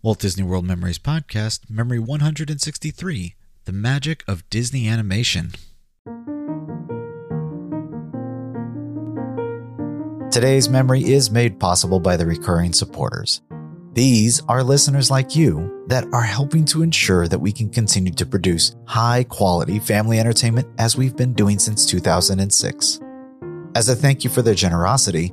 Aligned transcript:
Walt 0.00 0.20
Disney 0.20 0.44
World 0.44 0.64
Memories 0.64 1.00
Podcast, 1.00 1.68
Memory 1.68 1.98
163 1.98 3.34
The 3.64 3.72
Magic 3.72 4.22
of 4.28 4.48
Disney 4.48 4.86
Animation. 4.86 5.50
Today's 10.30 10.68
memory 10.68 11.02
is 11.02 11.32
made 11.32 11.58
possible 11.58 11.98
by 11.98 12.16
the 12.16 12.26
recurring 12.26 12.72
supporters. 12.72 13.42
These 13.92 14.40
are 14.46 14.62
listeners 14.62 15.10
like 15.10 15.34
you 15.34 15.84
that 15.88 16.06
are 16.12 16.22
helping 16.22 16.64
to 16.66 16.82
ensure 16.82 17.26
that 17.26 17.40
we 17.40 17.50
can 17.50 17.68
continue 17.68 18.12
to 18.12 18.26
produce 18.26 18.76
high 18.84 19.24
quality 19.24 19.80
family 19.80 20.20
entertainment 20.20 20.68
as 20.78 20.96
we've 20.96 21.16
been 21.16 21.32
doing 21.32 21.58
since 21.58 21.84
2006. 21.84 23.00
As 23.74 23.88
a 23.88 23.96
thank 23.96 24.22
you 24.22 24.30
for 24.30 24.42
their 24.42 24.54
generosity, 24.54 25.32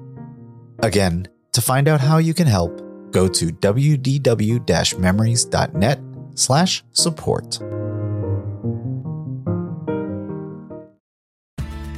Again, 0.83 1.27
to 1.51 1.61
find 1.61 1.87
out 1.87 2.01
how 2.01 2.17
you 2.17 2.33
can 2.33 2.47
help, 2.47 2.81
go 3.11 3.27
to 3.27 3.47
wdw-memories.net 3.47 5.99
slash 6.33 6.83
support. 6.91 7.59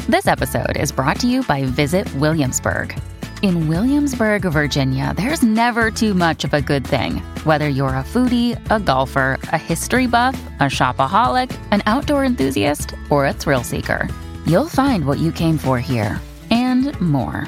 This 0.10 0.28
episode 0.28 0.76
is 0.76 0.92
brought 0.92 1.18
to 1.22 1.28
you 1.28 1.44
by 1.44 1.64
Visit 1.64 2.14
Williamsburg. 2.16 3.00
In 3.42 3.70
Williamsburg, 3.70 4.42
Virginia, 4.42 5.14
there's 5.16 5.44
never 5.44 5.90
too 5.90 6.14
much 6.14 6.44
of 6.44 6.54
a 6.54 6.62
good 6.62 6.86
thing. 6.86 7.20
Whether 7.46 7.70
you're 7.70 7.88
a 7.90 8.04
foodie, 8.04 8.60
a 8.70 8.82
golfer, 8.82 9.40
a 9.44 9.58
history 9.58 10.08
buff, 10.08 10.36
a 10.60 10.64
shopaholic, 10.64 11.58
an 11.72 11.84
outdoor 11.86 12.26
enthusiast, 12.26 12.96
or 13.10 13.28
a 13.28 13.34
thrill 13.34 13.64
seeker, 13.64 14.10
you'll 14.46 14.68
find 14.68 15.06
what 15.06 15.20
you 15.20 15.32
came 15.32 15.58
for 15.58 15.80
here 15.80 16.20
and 16.52 17.00
more. 17.00 17.48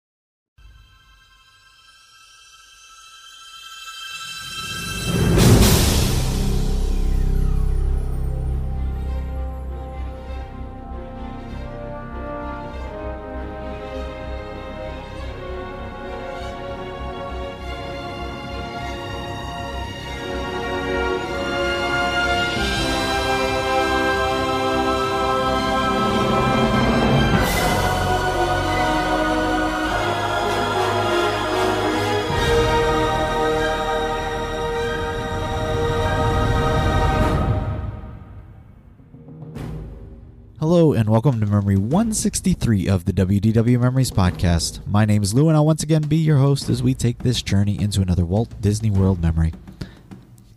welcome 41.23 41.39
to 41.39 41.45
Memory 41.45 41.75
163 41.75 42.87
of 42.87 43.05
the 43.05 43.13
WDW 43.13 43.79
Memories 43.79 44.09
Podcast. 44.09 44.79
My 44.87 45.05
name 45.05 45.21
is 45.21 45.35
Lou 45.35 45.49
and 45.49 45.55
I'll 45.55 45.67
once 45.67 45.83
again 45.83 46.01
be 46.01 46.15
your 46.15 46.39
host 46.39 46.67
as 46.67 46.81
we 46.81 46.95
take 46.95 47.19
this 47.19 47.43
journey 47.43 47.79
into 47.79 48.01
another 48.01 48.25
Walt 48.25 48.59
Disney 48.59 48.89
World 48.89 49.21
memory. 49.21 49.53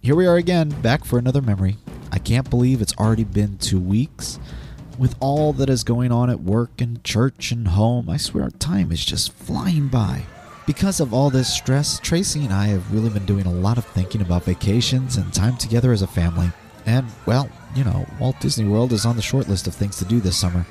Here 0.00 0.14
we 0.14 0.26
are 0.26 0.36
again, 0.36 0.70
back 0.80 1.04
for 1.04 1.19
another 1.19 1.42
memory. 1.42 1.76
I 2.10 2.19
can't 2.19 2.48
believe 2.48 2.80
it's 2.80 2.97
already 2.97 3.25
been 3.25 3.58
two 3.58 3.78
weeks. 3.78 4.38
With 4.98 5.16
all 5.20 5.52
that 5.52 5.69
is 5.69 5.84
going 5.84 6.10
on 6.10 6.30
at 6.30 6.41
work 6.41 6.81
and 6.81 7.04
church 7.04 7.52
and 7.52 7.69
home, 7.69 8.08
I 8.08 8.16
swear 8.16 8.48
time 8.48 8.91
is 8.91 9.04
just 9.04 9.34
flying 9.34 9.88
by. 9.88 10.22
Because 10.66 10.98
of 10.98 11.12
all 11.12 11.28
this 11.28 11.52
stress, 11.52 12.00
Tracy 12.00 12.42
and 12.42 12.54
I 12.54 12.69
have 12.69 12.91
really 12.91 13.10
been 13.10 13.26
doing 13.26 13.44
a 13.44 13.52
lot 13.52 13.76
of 13.76 13.84
thinking 13.84 14.22
about 14.22 14.44
vacations 14.44 15.19
and 15.19 15.31
time 15.31 15.58
together 15.58 15.92
as 15.92 16.00
a 16.00 16.06
family. 16.06 16.50
And, 16.86 17.06
well, 17.26 17.50
you 17.75 17.85
know, 17.85 18.07
Walt 18.19 18.39
Disney 18.41 18.69
World 18.69 18.93
is 18.93 19.05
on 19.05 19.17
the 19.17 19.23
short 19.23 19.49
list 19.49 19.67
of 19.67 19.75
things 19.75 19.97
to 19.99 20.05
do 20.05 20.21
this 20.21 20.37
summer. 20.37 20.67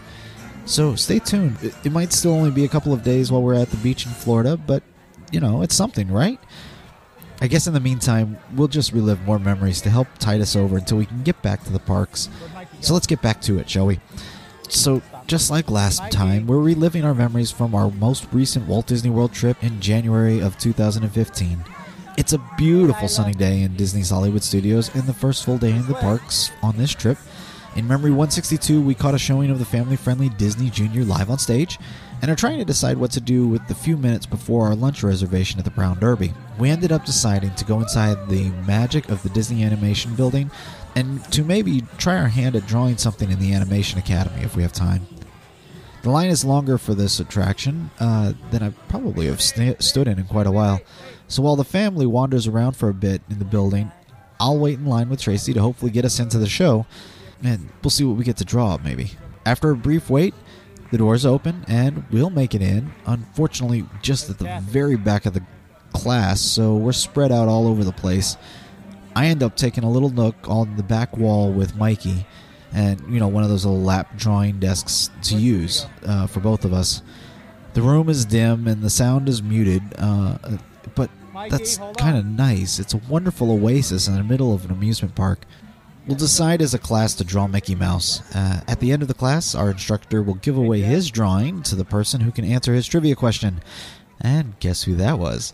So 0.65 0.95
stay 0.95 1.19
tuned. 1.19 1.57
It, 1.83 1.91
might 1.91 2.13
still 2.13 2.31
only 2.31 2.51
be 2.51 2.63
a 2.63 2.69
couple 2.69 2.93
of 2.93 3.03
days 3.03 3.31
while 3.31 3.41
we're 3.41 3.55
at 3.55 3.69
the 3.69 3.77
beach 3.77 4.05
in 4.05 4.11
Florida, 4.11 4.55
but, 4.55 4.81
you 5.31 5.39
know, 5.39 5.61
it's 5.61 5.75
something, 5.75 6.09
right? 6.09 6.39
I 7.41 7.47
guess 7.47 7.67
in 7.67 7.73
the 7.73 7.81
meantime, 7.81 8.37
we'll 8.55 8.69
just 8.69 8.93
relive 8.93 9.21
more 9.25 9.39
memories 9.39 9.81
to 9.81 9.89
help 9.89 10.07
tide 10.19 10.39
us 10.39 10.55
over 10.55 10.77
until 10.77 10.97
we 10.97 11.05
can 11.05 11.23
get 11.23 11.41
back 11.41 11.63
to 11.65 11.73
the 11.73 11.79
parks. 11.79 12.29
So 12.79 12.93
let's 12.93 13.07
get 13.07 13.21
back 13.21 13.41
to 13.41 13.59
it, 13.59 13.69
shall 13.69 13.85
we? 13.85 13.99
So, 14.69 15.01
just 15.27 15.51
like 15.51 15.69
last 15.69 16.09
time, 16.11 16.47
we're 16.47 16.59
reliving 16.59 17.03
our 17.03 17.13
memories 17.13 17.51
from 17.51 17.75
our 17.75 17.91
most 17.91 18.27
recent 18.31 18.67
Walt 18.67 18.87
Disney 18.87 19.09
World 19.09 19.33
trip 19.33 19.61
in 19.63 19.81
January 19.81 20.39
of 20.39 20.57
2015. 20.57 21.63
It's 22.15 22.33
a 22.33 22.49
beautiful 22.57 23.07
sunny 23.07 23.33
day 23.33 23.63
in 23.63 23.75
Disney's 23.75 24.11
Hollywood 24.11 24.43
Studios 24.43 24.93
and 24.93 25.03
the 25.03 25.13
first 25.13 25.43
full 25.43 25.57
day 25.57 25.71
in 25.71 25.87
the 25.87 25.95
parks 25.95 26.51
on 26.61 26.77
this 26.77 26.91
trip. 26.91 27.17
In 27.75 27.87
Memory 27.87 28.11
162, 28.11 28.79
we 28.79 28.93
caught 28.93 29.15
a 29.15 29.19
showing 29.19 29.49
of 29.49 29.57
the 29.57 29.65
family 29.65 29.95
friendly 29.95 30.29
Disney 30.29 30.69
Junior 30.69 31.05
live 31.05 31.31
on 31.31 31.39
stage 31.39 31.79
and 32.21 32.29
are 32.29 32.35
trying 32.35 32.59
to 32.59 32.65
decide 32.65 32.97
what 32.97 33.09
to 33.11 33.19
do 33.19 33.47
with 33.47 33.67
the 33.67 33.73
few 33.73 33.97
minutes 33.97 34.27
before 34.27 34.67
our 34.67 34.75
lunch 34.75 35.01
reservation 35.01 35.57
at 35.57 35.65
the 35.65 35.71
Brown 35.71 35.99
Derby. 35.99 36.31
We 36.59 36.69
ended 36.69 36.91
up 36.91 37.03
deciding 37.03 37.55
to 37.55 37.65
go 37.65 37.79
inside 37.79 38.29
the 38.29 38.49
magic 38.67 39.09
of 39.09 39.23
the 39.23 39.29
Disney 39.29 39.63
Animation 39.63 40.13
Building 40.13 40.51
and 40.95 41.23
to 41.31 41.43
maybe 41.43 41.81
try 41.97 42.17
our 42.17 42.27
hand 42.27 42.55
at 42.55 42.67
drawing 42.67 42.97
something 42.97 43.31
in 43.31 43.39
the 43.39 43.53
Animation 43.53 43.97
Academy 43.97 44.43
if 44.43 44.55
we 44.55 44.61
have 44.61 44.71
time. 44.71 45.07
The 46.03 46.11
line 46.11 46.29
is 46.29 46.45
longer 46.45 46.77
for 46.77 46.93
this 46.93 47.19
attraction 47.21 47.89
uh, 47.99 48.33
than 48.51 48.61
I 48.61 48.69
probably 48.89 49.27
have 49.27 49.41
st- 49.41 49.81
stood 49.81 50.07
in 50.07 50.19
in 50.19 50.25
quite 50.25 50.47
a 50.47 50.51
while. 50.51 50.81
So 51.33 51.41
while 51.41 51.55
the 51.55 51.63
family 51.63 52.05
wanders 52.05 52.45
around 52.45 52.73
for 52.73 52.89
a 52.89 52.93
bit 52.93 53.23
in 53.27 53.39
the 53.39 53.45
building, 53.45 53.91
I'll 54.39 54.59
wait 54.59 54.77
in 54.77 54.85
line 54.85 55.09
with 55.09 55.19
Tracy 55.19 55.51
to 55.53 55.61
hopefully 55.61 55.89
get 55.89 56.05
us 56.05 56.19
into 56.19 56.37
the 56.37 56.47
show, 56.47 56.85
and 57.41 57.71
we'll 57.81 57.89
see 57.89 58.03
what 58.03 58.17
we 58.17 58.23
get 58.23 58.37
to 58.37 58.45
draw 58.45 58.77
maybe. 58.83 59.13
After 59.43 59.71
a 59.71 59.75
brief 59.75 60.11
wait, 60.11 60.35
the 60.91 60.99
doors 60.99 61.25
open 61.25 61.65
and 61.67 62.05
we'll 62.11 62.29
make 62.29 62.53
it 62.53 62.61
in. 62.61 62.91
Unfortunately, 63.07 63.83
just 64.03 64.29
at 64.29 64.37
the 64.37 64.59
very 64.61 64.95
back 64.95 65.25
of 65.25 65.33
the 65.33 65.41
class, 65.91 66.39
so 66.39 66.75
we're 66.75 66.91
spread 66.91 67.31
out 67.31 67.47
all 67.47 67.65
over 67.65 67.83
the 67.83 67.91
place. 67.91 68.37
I 69.15 69.25
end 69.25 69.41
up 69.41 69.57
taking 69.57 69.83
a 69.83 69.89
little 69.89 70.11
nook 70.11 70.35
on 70.47 70.75
the 70.75 70.83
back 70.83 71.17
wall 71.17 71.51
with 71.51 71.75
Mikey, 71.75 72.27
and 72.73 73.01
you 73.11 73.19
know 73.19 73.27
one 73.27 73.41
of 73.41 73.49
those 73.49 73.65
little 73.65 73.81
lap 73.81 74.15
drawing 74.17 74.59
desks 74.59 75.09
to 75.23 75.35
use 75.35 75.87
uh, 76.05 76.27
for 76.27 76.41
both 76.41 76.63
of 76.63 76.73
us. 76.73 77.01
The 77.73 77.81
room 77.81 78.07
is 78.07 78.23
dim 78.23 78.67
and 78.67 78.83
the 78.83 78.91
sound 78.91 79.27
is 79.27 79.41
muted, 79.41 79.81
uh, 79.97 80.37
that's 81.49 81.77
kind 81.97 82.17
of 82.17 82.25
nice. 82.25 82.79
It's 82.79 82.93
a 82.93 83.01
wonderful 83.09 83.51
oasis 83.51 84.07
in 84.07 84.15
the 84.15 84.23
middle 84.23 84.53
of 84.53 84.65
an 84.65 84.71
amusement 84.71 85.15
park. 85.15 85.45
We'll 86.05 86.17
decide 86.17 86.61
as 86.61 86.73
a 86.73 86.79
class 86.79 87.13
to 87.15 87.23
draw 87.23 87.47
Mickey 87.47 87.75
Mouse. 87.75 88.21
Uh, 88.35 88.61
at 88.67 88.81
the 88.81 88.91
end 88.91 89.01
of 89.01 89.07
the 89.07 89.13
class, 89.13 89.55
our 89.55 89.71
instructor 89.71 90.21
will 90.21 90.33
give 90.35 90.57
away 90.57 90.81
his 90.81 91.09
drawing 91.09 91.63
to 91.63 91.75
the 91.75 91.85
person 91.85 92.21
who 92.21 92.31
can 92.31 92.43
answer 92.43 92.73
his 92.73 92.87
trivia 92.87 93.15
question. 93.15 93.61
And 94.19 94.59
guess 94.59 94.83
who 94.83 94.95
that 94.95 95.17
was? 95.17 95.53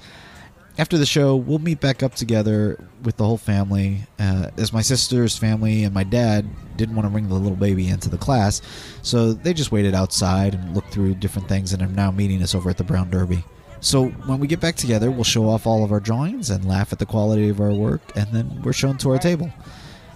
After 0.79 0.97
the 0.97 1.05
show, 1.05 1.35
we'll 1.35 1.59
meet 1.59 1.81
back 1.81 2.01
up 2.01 2.15
together 2.15 2.87
with 3.03 3.17
the 3.17 3.25
whole 3.25 3.37
family. 3.37 4.07
Uh, 4.17 4.49
as 4.57 4.73
my 4.73 4.81
sister's 4.81 5.37
family 5.37 5.83
and 5.83 5.93
my 5.93 6.05
dad 6.05 6.47
didn't 6.77 6.95
want 6.95 7.05
to 7.05 7.11
bring 7.11 7.27
the 7.27 7.35
little 7.35 7.57
baby 7.57 7.89
into 7.89 8.09
the 8.09 8.17
class, 8.17 8.61
so 9.01 9.33
they 9.33 9.53
just 9.53 9.71
waited 9.71 9.93
outside 9.93 10.55
and 10.55 10.73
looked 10.73 10.91
through 10.91 11.15
different 11.15 11.49
things 11.49 11.73
and 11.73 11.81
are 11.81 11.87
now 11.87 12.11
meeting 12.11 12.41
us 12.41 12.55
over 12.55 12.69
at 12.69 12.77
the 12.77 12.83
Brown 12.83 13.09
Derby. 13.09 13.43
So 13.81 14.07
when 14.07 14.39
we 14.39 14.47
get 14.47 14.59
back 14.59 14.75
together, 14.75 15.09
we'll 15.09 15.23
show 15.23 15.47
off 15.47 15.65
all 15.65 15.83
of 15.83 15.91
our 15.91 15.99
drawings 15.99 16.49
and 16.49 16.65
laugh 16.65 16.91
at 16.91 16.99
the 16.99 17.05
quality 17.05 17.49
of 17.49 17.61
our 17.61 17.71
work, 17.71 18.01
and 18.15 18.27
then 18.33 18.61
we're 18.61 18.73
shown 18.73 18.97
to 18.99 19.11
our 19.11 19.17
table. 19.17 19.51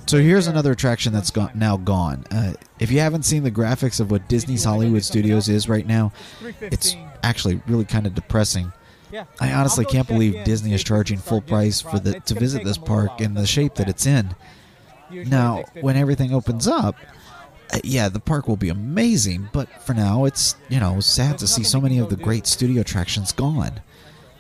So 0.06 0.18
here's 0.18 0.48
another 0.48 0.74
attraction 0.74 1.14
that's 1.14 1.32
gone, 1.32 1.52
now 1.56 1.78
gone. 1.78 2.26
Uh, 2.30 2.54
if 2.80 2.92
you 2.92 3.00
haven't 3.00 3.24
seen 3.24 3.44
the 3.44 3.52
graphics 3.52 4.02
of 4.02 4.12
what 4.12 4.28
Disney's 4.28 4.66
Hollywood 4.66 5.04
Studios 5.04 5.48
is 5.48 5.70
right 5.70 5.88
now, 5.88 6.12
it's 6.60 6.98
actually 7.24 7.62
really 7.68 7.86
kind 7.86 8.06
of 8.06 8.14
depressing. 8.14 8.74
I 9.40 9.54
honestly 9.54 9.86
can't 9.86 10.08
believe 10.08 10.44
Disney 10.44 10.74
is 10.74 10.84
charging 10.84 11.20
full 11.20 11.42
price 11.42 11.80
for 11.80 12.00
the 12.00 12.20
to 12.22 12.34
visit 12.34 12.64
this 12.64 12.78
park 12.78 13.22
in 13.22 13.36
the 13.36 13.46
shape 13.46 13.76
that 13.76 13.88
it's 13.88 14.06
in. 14.06 14.36
Now, 15.10 15.64
when 15.82 15.96
everything 15.96 16.34
opens 16.34 16.68
up, 16.68 16.96
Uh, 17.74 17.80
yeah, 17.84 18.08
the 18.08 18.20
park 18.20 18.48
will 18.48 18.58
be 18.58 18.70
amazing, 18.70 19.50
but 19.52 19.68
for 19.82 19.94
now, 19.96 20.26
it's, 20.26 20.56
you 20.70 20.80
know, 20.80 21.00
sad 21.00 21.40
to 21.40 21.48
see 21.48 21.64
so 21.64 21.82
many 21.82 21.98
of 21.98 22.10
the 22.10 22.16
great 22.16 22.46
studio 22.46 22.82
attractions 22.82 23.32
gone. 23.32 23.82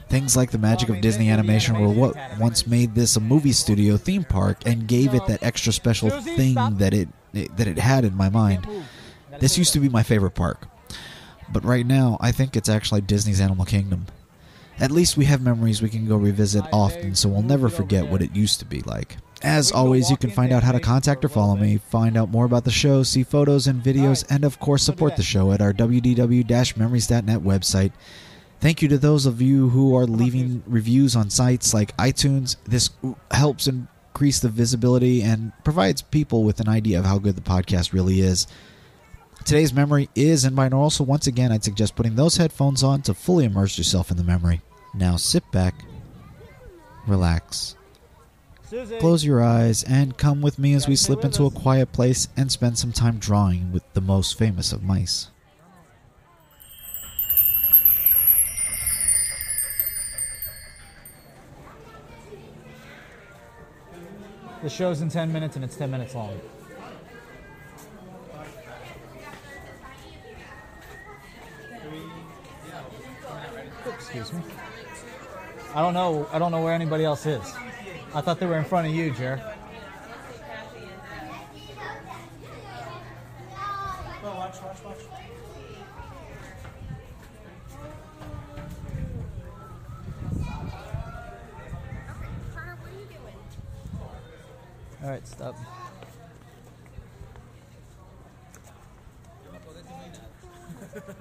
Things 0.07 0.37
like 0.37 0.51
the 0.51 0.59
magic 0.59 0.89
of 0.89 1.01
Disney 1.01 1.31
animation 1.31 1.79
were 1.79 1.89
what 1.89 2.15
once 2.39 2.67
made 2.67 2.93
this 2.93 3.15
a 3.15 3.19
movie 3.19 3.51
studio 3.51 3.97
theme 3.97 4.23
park 4.23 4.59
and 4.67 4.87
gave 4.87 5.15
it 5.15 5.25
that 5.25 5.41
extra 5.41 5.73
special 5.73 6.11
thing 6.11 6.55
that 6.77 6.93
it 6.93 7.09
that 7.33 7.67
it 7.67 7.79
had 7.79 8.05
in 8.05 8.15
my 8.15 8.29
mind. 8.29 8.67
This 9.39 9.57
used 9.57 9.73
to 9.73 9.79
be 9.79 9.89
my 9.89 10.03
favorite 10.03 10.35
park. 10.35 10.67
But 11.51 11.65
right 11.65 11.85
now, 11.85 12.17
I 12.21 12.31
think 12.31 12.55
it's 12.55 12.69
actually 12.69 13.01
Disney's 13.01 13.41
Animal 13.41 13.65
Kingdom. 13.65 14.05
At 14.79 14.91
least 14.91 15.17
we 15.17 15.25
have 15.25 15.41
memories 15.41 15.81
we 15.81 15.89
can 15.89 16.07
go 16.07 16.15
revisit 16.17 16.63
often, 16.71 17.15
so 17.15 17.29
we'll 17.29 17.41
never 17.41 17.69
forget 17.69 18.07
what 18.07 18.21
it 18.21 18.35
used 18.35 18.59
to 18.59 18.65
be 18.65 18.81
like. 18.81 19.17
As 19.43 19.73
always, 19.73 20.09
you 20.09 20.15
can 20.15 20.31
find 20.31 20.53
out 20.53 20.63
how 20.63 20.71
to 20.71 20.79
contact 20.79 21.25
or 21.25 21.29
follow 21.29 21.57
me, 21.57 21.77
find 21.77 22.15
out 22.15 22.29
more 22.29 22.45
about 22.45 22.63
the 22.63 22.71
show, 22.71 23.03
see 23.03 23.23
photos 23.23 23.67
and 23.67 23.83
videos, 23.83 24.25
and 24.29 24.45
of 24.45 24.57
course 24.59 24.83
support 24.83 25.17
the 25.17 25.23
show 25.23 25.51
at 25.51 25.61
our 25.61 25.73
wdw-memories.net 25.73 27.39
website. 27.41 27.91
Thank 28.61 28.81
you 28.81 28.87
to 28.87 28.97
those 28.97 29.25
of 29.25 29.41
you 29.41 29.67
who 29.69 29.97
are 29.97 30.05
leaving 30.05 30.63
reviews 30.65 31.17
on 31.17 31.29
sites 31.29 31.73
like 31.73 31.95
iTunes. 31.97 32.55
This 32.63 32.89
helps 33.31 33.67
increase 33.67 34.39
the 34.39 34.47
visibility 34.47 35.21
and 35.21 35.51
provides 35.65 36.01
people 36.01 36.45
with 36.45 36.61
an 36.61 36.69
idea 36.69 36.99
of 36.99 37.05
how 37.05 37.17
good 37.19 37.35
the 37.35 37.41
podcast 37.41 37.91
really 37.91 38.21
is. 38.21 38.47
Today's 39.43 39.73
memory 39.73 40.07
is 40.15 40.45
in 40.45 40.55
binaural, 40.55 40.89
so 40.89 41.03
once 41.03 41.27
again, 41.27 41.51
I'd 41.51 41.65
suggest 41.65 41.97
putting 41.97 42.15
those 42.15 42.37
headphones 42.37 42.81
on 42.81 43.01
to 43.01 43.13
fully 43.13 43.43
immerse 43.43 43.77
yourself 43.77 44.09
in 44.09 44.15
the 44.15 44.23
memory. 44.23 44.61
Now 44.93 45.17
sit 45.17 45.43
back, 45.51 45.75
relax, 47.05 47.75
close 48.99 49.23
your 49.23 49.43
eyes, 49.43 49.83
and 49.83 50.17
come 50.17 50.41
with 50.41 50.57
me 50.57 50.73
as 50.73 50.87
we 50.87 50.95
slip 50.95 51.23
into 51.23 51.45
a 51.45 51.51
quiet 51.51 51.91
place 51.91 52.27
and 52.35 52.51
spend 52.51 52.77
some 52.77 52.91
time 52.91 53.17
drawing 53.17 53.71
with 53.71 53.83
the 53.93 54.01
most 54.01 54.37
famous 54.37 54.71
of 54.71 54.83
mice. 54.83 55.29
The 64.63 64.69
show's 64.69 65.01
in 65.01 65.09
10 65.09 65.33
minutes 65.33 65.57
and 65.57 65.65
it's 65.65 65.75
10 65.75 65.91
minutes 65.91 66.15
long. 66.15 66.39
Excuse 73.85 74.31
me. 74.31 74.41
I 75.75 75.81
don't 75.81 75.93
know. 75.93 76.27
I 76.31 76.39
don't 76.39 76.51
know 76.51 76.61
where 76.61 76.73
anybody 76.73 77.03
else 77.03 77.25
is. 77.25 77.53
I 78.15 78.21
thought 78.21 78.39
they 78.39 78.45
were 78.45 78.57
in 78.57 78.63
front 78.63 78.87
of 78.87 78.93
you, 78.93 79.11
Jer. 79.11 79.41
All 95.01 95.09
right, 95.09 95.27
stop. 95.27 95.55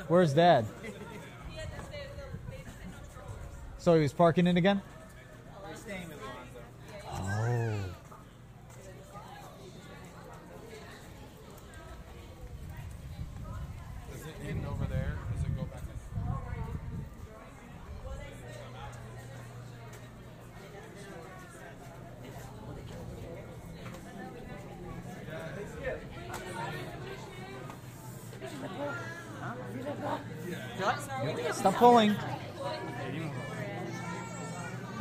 Where's 0.09 0.35
Dad? 0.35 0.67
So 3.79 3.95
he 3.95 4.03
was 4.03 4.13
parking 4.13 4.47
it 4.47 4.57
again? 4.57 4.83
Oh. 7.45 7.75
Is 14.15 14.21
it 14.27 14.35
in 14.49 14.65
over 14.65 14.85
there? 14.85 15.19
Does 15.35 15.45
it 15.45 15.57
go 15.57 15.65
back 15.65 15.83
in? 31.49 31.53
Stop 31.53 31.75
pulling. 31.75 32.17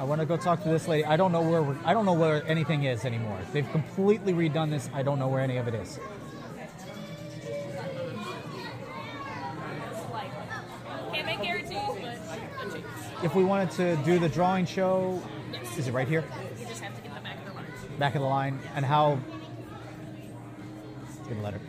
I 0.01 0.03
want 0.03 0.19
to 0.19 0.25
go 0.25 0.35
talk 0.35 0.63
to 0.63 0.69
this 0.69 0.87
lady. 0.87 1.05
I 1.05 1.15
don't 1.15 1.31
know 1.31 1.43
where 1.43 1.61
we're, 1.61 1.77
I 1.85 1.93
don't 1.93 2.05
know 2.07 2.13
where 2.13 2.43
anything 2.47 2.85
is 2.85 3.05
anymore. 3.05 3.37
They've 3.53 3.71
completely 3.71 4.33
redone 4.33 4.71
this. 4.71 4.89
I 4.95 5.03
don't 5.03 5.19
know 5.19 5.27
where 5.27 5.41
any 5.41 5.57
of 5.57 5.67
it 5.67 5.75
is. 5.75 5.99
Can't 11.13 11.25
make 11.27 11.43
guarantees, 11.43 11.77
but 11.77 12.67
a 12.67 12.71
chance. 12.71 13.23
If 13.23 13.35
we 13.35 13.43
wanted 13.43 13.69
to 13.71 13.95
do 13.97 14.17
the 14.17 14.27
drawing 14.27 14.65
show, 14.65 15.21
Yes. 15.53 15.77
is 15.77 15.87
it 15.87 15.91
right 15.91 16.07
here? 16.07 16.23
You 16.59 16.65
just 16.65 16.81
have 16.81 16.95
to 16.95 17.01
get 17.03 17.13
the 17.13 17.21
back 17.21 17.37
of 17.37 17.45
the 17.45 17.53
line. 17.53 17.99
Back 17.99 18.15
of 18.15 18.21
the 18.21 18.27
line, 18.27 18.59
and 18.73 18.83
how? 18.83 19.19
Get 21.29 21.37
a 21.37 21.41
letter. 21.41 21.61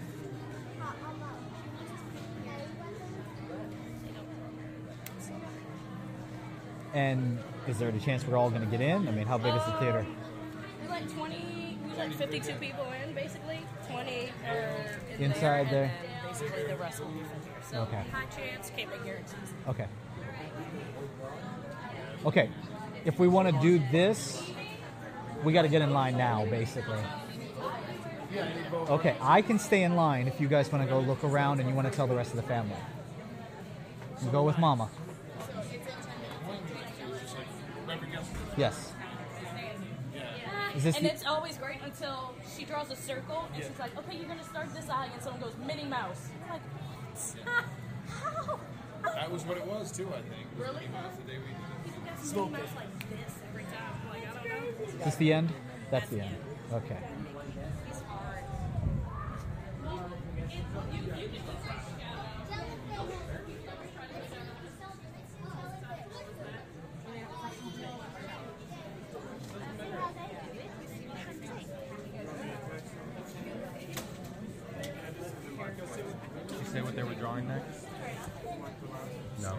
And 6.94 7.38
is 7.68 7.78
there 7.78 7.88
any 7.88 8.00
chance 8.00 8.26
we're 8.26 8.36
all 8.36 8.50
going 8.50 8.62
to 8.62 8.70
get 8.70 8.80
in? 8.80 9.06
I 9.08 9.10
mean, 9.12 9.26
how 9.26 9.38
big 9.38 9.54
is 9.54 9.64
the 9.64 9.72
theater? 9.72 10.04
We 10.82 10.88
let 10.88 11.08
20, 11.08 11.78
we 11.84 11.96
let 11.96 12.12
52 12.14 12.54
people 12.54 12.86
in, 13.06 13.14
basically. 13.14 13.60
20 13.90 14.30
are 14.48 14.86
in 15.18 15.22
Inside 15.24 15.66
there. 15.70 15.70
there? 15.70 15.92
Basically 16.28 16.64
the 16.66 16.76
rest 16.76 17.00
will 17.00 17.08
be 17.08 17.20
from 17.20 17.42
here. 17.42 17.52
So 17.70 17.78
Okay. 17.82 18.02
high 18.10 18.24
chance, 18.26 18.70
can't 18.76 18.90
make 18.90 19.04
guarantees. 19.04 19.54
Okay. 19.68 19.86
Okay. 22.24 22.50
If 23.04 23.18
we 23.18 23.28
want 23.28 23.48
to 23.48 23.60
do 23.60 23.78
this, 23.90 24.42
we 25.44 25.52
got 25.52 25.62
to 25.62 25.68
get 25.68 25.82
in 25.82 25.90
line 25.92 26.16
now, 26.16 26.44
basically. 26.46 26.98
Okay, 28.88 29.14
I 29.20 29.42
can 29.42 29.58
stay 29.58 29.82
in 29.82 29.94
line 29.94 30.26
if 30.26 30.40
you 30.40 30.48
guys 30.48 30.70
want 30.72 30.82
to 30.84 30.88
go 30.90 31.00
look 31.00 31.22
around 31.22 31.60
and 31.60 31.68
you 31.68 31.74
want 31.74 31.86
to 31.90 31.94
tell 31.94 32.06
the 32.06 32.14
rest 32.14 32.30
of 32.30 32.36
the 32.36 32.42
family. 32.44 32.76
You 34.24 34.30
go 34.30 34.42
with 34.44 34.56
Mama. 34.58 34.88
Yes. 38.56 38.92
Is 40.76 40.84
this 40.84 40.96
and 40.96 41.04
the- 41.06 41.12
it's 41.12 41.24
always 41.26 41.56
great 41.58 41.78
until 41.84 42.34
she 42.56 42.64
draws 42.64 42.90
a 42.90 42.96
circle 42.96 43.48
and 43.54 43.62
she's 43.62 43.78
like, 43.78 43.96
okay, 43.98 44.16
you're 44.16 44.26
going 44.26 44.38
to 44.38 44.44
start 44.44 44.72
this 44.74 44.88
eye, 44.88 45.08
and 45.12 45.22
someone 45.22 45.42
goes, 45.42 45.54
Minnie 45.66 45.84
Mouse. 45.84 46.28
I'm 46.44 46.50
like, 46.52 46.62
what? 46.62 47.46
How? 49.04 49.12
That 49.14 49.30
was 49.30 49.44
what 49.44 49.56
it 49.58 49.66
was 49.66 49.92
too, 49.92 50.08
I 50.08 50.22
think. 50.22 50.46
Really? 50.58 50.74
Minnie 50.74 50.88
Mouse 50.92 51.16
the 51.16 51.30
day 51.32 51.38
we 51.38 51.48
did 51.48 51.92
People 52.24 52.46
got 52.46 52.52
Minnie 52.52 52.62
Mouse 52.62 52.76
like 52.76 53.10
this 53.10 53.34
every 53.50 53.64
time. 53.64 53.94
I'm 54.02 54.08
like, 54.08 54.28
I 54.28 54.34
don't 54.34 54.78
know. 54.78 54.84
Is 54.98 55.04
this 55.04 55.16
the 55.16 55.32
end? 55.32 55.52
That's 55.90 56.08
the 56.08 56.20
end. 56.20 56.36
Okay. 56.72 56.98
It's 57.90 58.00
hard. 58.02 58.44
Did 76.48 76.58
you 76.58 76.66
say 76.72 76.82
what 76.82 76.96
they 76.96 77.02
were 77.02 77.14
drawing 77.14 77.48
next? 77.48 77.86
No. 79.40 79.56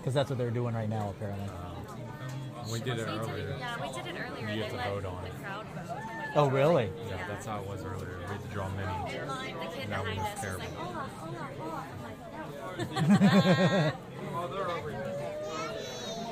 Because 0.00 0.14
that's 0.14 0.30
what 0.30 0.38
they're 0.38 0.50
doing 0.50 0.74
right 0.74 0.88
now, 0.88 1.10
apparently. 1.10 1.44
We 2.72 2.80
did 2.80 2.98
it 2.98 3.06
earlier. 3.06 3.54
Yeah, 3.58 3.76
we 3.86 3.92
did 3.92 4.06
it 4.06 4.14
earlier. 4.18 4.54
You 4.54 4.62
have 4.62 4.72
to 4.72 4.78
vote 4.78 5.04
on 5.04 5.26
it. 5.26 5.32
Oh, 6.34 6.48
really? 6.48 6.90
Yeah, 7.08 7.26
that's 7.28 7.44
how 7.44 7.60
it 7.60 7.68
was 7.68 7.84
earlier. 7.84 8.16
We 8.20 8.24
had 8.24 8.40
to 8.40 8.48
draw 8.48 8.68
Minnie. 8.70 9.16
In 9.16 9.28
line, 9.28 9.54
the 9.54 9.88
That 9.88 10.04
behind 10.04 10.18
was 10.18 10.40
terrible. 10.40 10.58
like, 10.60 10.72
oh, 10.78 10.82
oh. 10.82 10.92
hold 11.18 11.36
on, 11.36 11.52
hold 11.58 11.72
on, 11.72 11.84
hold 11.98 12.14
on. 12.14 12.86
Like, 12.86 13.00
no. 13.52 13.92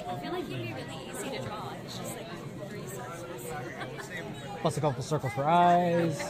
I 0.12 0.18
feel 0.20 0.32
like 0.32 0.46
he'd 0.48 0.62
be 0.62 0.72
really 0.72 0.98
easy 1.10 1.28
to 1.36 1.42
draw. 1.44 1.72
It's 1.84 1.98
just 1.98 2.16
like 2.16 2.28
three 2.70 2.86
circles. 2.86 4.10
Plus 4.62 4.76
a 4.76 4.80
couple 4.80 5.02
circles 5.02 5.32
for 5.34 5.44
eyes. 5.44 6.22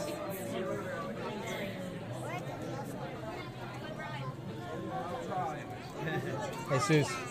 Hey, 6.69 6.79
Suze. 6.79 7.28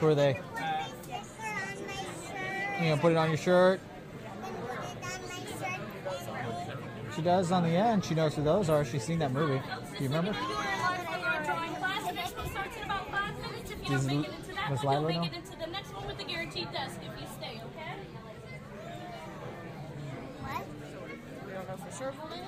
Who 0.00 0.06
are 0.06 0.14
they? 0.14 0.40
You 2.80 2.90
gonna 2.90 3.00
put 3.00 3.12
it 3.12 3.16
on 3.18 3.28
your 3.28 3.36
shirt? 3.36 3.80
She 7.16 7.22
does 7.22 7.50
on 7.50 7.64
the 7.64 7.70
end. 7.70 8.04
She 8.04 8.14
knows 8.14 8.36
who 8.36 8.44
those 8.44 8.70
are. 8.70 8.84
She's 8.84 9.02
seen 9.02 9.18
that 9.18 9.32
movie. 9.32 9.60
Do 9.96 10.04
you 10.04 10.08
remember? 10.08 10.30
You 10.30 10.38
are 10.38 10.54
live 10.54 11.06
for 11.08 11.18
your 11.18 11.44
drawing 11.44 11.74
class. 11.74 12.06
The 12.06 12.12
next 12.12 12.36
one 12.36 12.50
starts 12.50 12.76
in 12.76 12.82
about 12.84 13.10
five 13.10 13.34
minutes. 13.40 13.70
If 13.72 13.78
you 13.82 13.88
Does 13.88 14.06
don't 14.06 14.16
make 14.20 14.28
L- 14.28 14.32
it 14.32 14.38
into 14.38 14.54
that 14.54 14.68
does 14.70 14.84
one, 14.84 14.94
Lila 15.02 15.12
you'll 15.12 15.22
make 15.22 15.32
know? 15.32 15.38
it 15.38 15.44
into 15.44 15.58
the 15.58 15.66
next 15.66 15.94
one 15.94 16.06
with 16.06 16.18
the 16.18 16.24
guaranteed 16.24 16.72
desk 16.72 17.00
if 17.02 17.20
you 17.20 17.26
stay, 17.36 17.60
okay? 17.64 17.94
sure 21.98 22.08
of 22.08 22.14
it? 22.32 22.38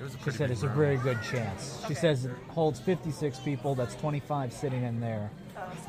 It 0.00 0.02
was 0.02 0.14
a 0.14 0.18
She 0.18 0.30
said 0.30 0.38
big 0.48 0.50
it's 0.50 0.62
a 0.62 0.68
very 0.68 0.96
good 0.96 1.18
chance. 1.22 1.84
She 1.86 1.94
says 1.94 2.24
it 2.24 2.32
holds 2.48 2.80
56 2.80 3.38
people. 3.40 3.74
That's 3.74 3.94
25 3.96 4.52
sitting 4.52 4.82
in 4.82 4.98
there. 4.98 5.30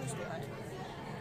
It's 0.01 0.12
supposed 0.12 0.17
to 0.17 0.17
be 0.17 0.24
high. 0.24 0.41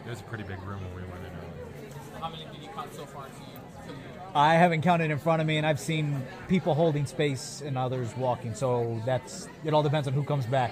It 0.05 0.09
was 0.09 0.19
a 0.19 0.23
pretty 0.23 0.43
big 0.43 0.61
room 0.63 0.81
when 0.81 0.95
we 0.95 1.01
went 1.11 1.23
in 1.23 1.31
earlier. 1.31 2.19
How 2.19 2.29
many 2.29 2.45
did 2.45 2.61
you 2.61 2.69
count 2.69 2.93
so 2.93 3.05
far? 3.05 3.25
Till 3.25 3.95
you, 3.95 3.95
I 4.33 4.55
haven't 4.55 4.81
counted 4.81 5.11
in 5.11 5.19
front 5.19 5.41
of 5.41 5.47
me, 5.47 5.57
and 5.57 5.65
I've 5.65 5.79
seen 5.79 6.21
people 6.47 6.73
holding 6.73 7.05
space 7.05 7.61
and 7.65 7.77
others 7.77 8.15
walking. 8.15 8.55
So 8.55 9.01
that's 9.05 9.47
it. 9.63 9.73
All 9.73 9.83
depends 9.83 10.07
on 10.07 10.13
who 10.13 10.23
comes 10.23 10.45
back. 10.45 10.71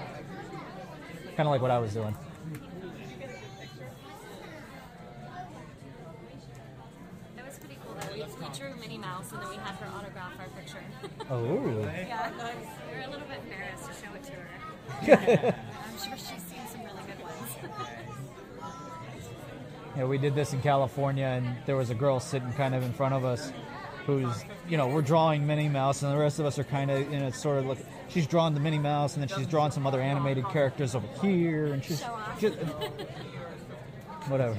Kind 1.36 1.46
of 1.46 1.52
like 1.52 1.62
what 1.62 1.70
I 1.70 1.78
was 1.78 1.92
doing. 1.92 2.16
It 7.36 7.44
was 7.44 7.58
pretty 7.58 7.78
cool 7.84 7.94
though. 7.94 8.12
We, 8.12 8.22
we 8.22 8.58
drew 8.58 8.76
Minnie 8.76 8.98
Mouse 8.98 9.30
and 9.32 9.42
then 9.42 9.48
we 9.50 9.56
had 9.56 9.74
her 9.76 9.88
autograph 9.96 10.32
our 10.38 10.48
picture. 10.48 10.78
Oh, 11.30 11.80
yeah, 12.06 12.30
we 12.90 12.96
were 12.96 13.04
a 13.04 13.10
little 13.10 13.26
bit 13.28 13.38
embarrassed 13.44 13.86
to 13.86 13.92
show 13.94 14.12
it 14.14 14.24
to 14.24 14.32
her. 14.32 15.54
yeah. 20.00 20.06
We 20.06 20.18
did 20.18 20.34
this 20.34 20.52
in 20.52 20.60
California, 20.62 21.26
and 21.26 21.56
there 21.66 21.76
was 21.76 21.90
a 21.90 21.94
girl 21.94 22.20
sitting 22.20 22.52
kind 22.52 22.74
of 22.74 22.82
in 22.82 22.92
front 22.92 23.14
of 23.14 23.24
us, 23.24 23.52
who's 24.06 24.44
you 24.68 24.76
know 24.76 24.88
we're 24.88 25.02
drawing 25.02 25.46
Minnie 25.46 25.68
Mouse, 25.68 26.02
and 26.02 26.12
the 26.12 26.18
rest 26.18 26.38
of 26.38 26.46
us 26.46 26.58
are 26.58 26.64
kind 26.64 26.90
of 26.90 27.12
you 27.12 27.18
know 27.18 27.30
sort 27.30 27.58
of 27.58 27.66
look. 27.66 27.78
She's 28.08 28.26
drawing 28.26 28.54
the 28.54 28.60
Minnie 28.60 28.78
Mouse, 28.78 29.14
and 29.14 29.22
then 29.22 29.36
she's 29.36 29.46
drawing 29.46 29.70
some 29.70 29.86
other 29.86 30.00
animated 30.00 30.48
characters 30.48 30.94
over 30.94 31.06
here, 31.20 31.66
and 31.66 31.84
she's 31.84 32.02
just 32.38 32.56
whatever. 34.28 34.56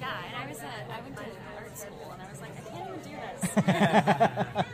Yeah, 0.00 0.16
and 0.26 0.36
I 0.36 0.46
was 0.48 0.58
at, 0.58 0.90
I 0.90 1.00
went 1.02 1.16
to 1.16 1.24
art 1.56 1.78
school 1.78 2.12
and 2.12 2.22
I 2.22 2.30
was 2.30 2.40
like, 2.40 2.50
I 2.56 2.70
can't 2.70 2.88
even 2.88 3.00
do 3.02 4.54
this. 4.56 4.64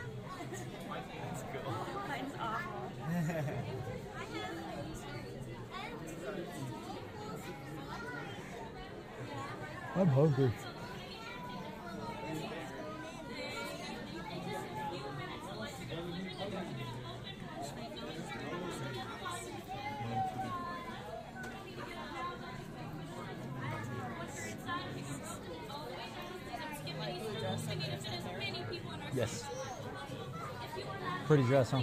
I'm 9.97 10.07
hungry. 10.09 10.51
Yes. 29.15 29.45
Pretty 31.25 31.41
dress, 31.43 31.71
huh? 31.71 31.81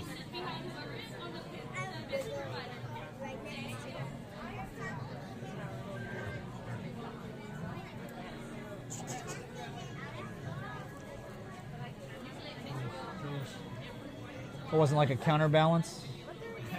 Wasn't 14.85 14.99
like 14.99 15.09
a 15.09 15.17
counterbalance. 15.17 16.03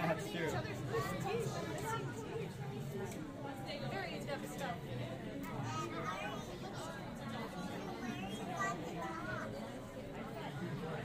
That's 0.00 0.30
true. 0.30 0.48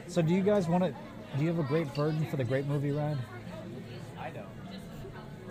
So, 0.06 0.22
do 0.22 0.36
you 0.36 0.44
guys 0.44 0.68
want 0.68 0.84
to? 0.84 0.94
Do 1.38 1.44
you 1.44 1.48
have 1.48 1.58
a 1.58 1.64
great 1.64 1.92
burden 1.96 2.24
for 2.28 2.38
the 2.38 2.44
Great 2.44 2.68
Movie 2.68 2.92
Ride? 2.92 3.18
I 4.20 4.30
don't. 4.30 4.46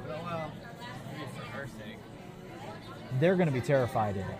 Well, 0.06 0.22
well, 0.22 0.52
maybe 1.12 1.24
for 1.34 1.46
her 1.46 1.66
sake. 1.66 1.98
They're 3.18 3.34
going 3.34 3.48
to 3.48 3.52
be 3.52 3.60
terrified 3.60 4.16
of 4.18 4.22
it. 4.22 4.36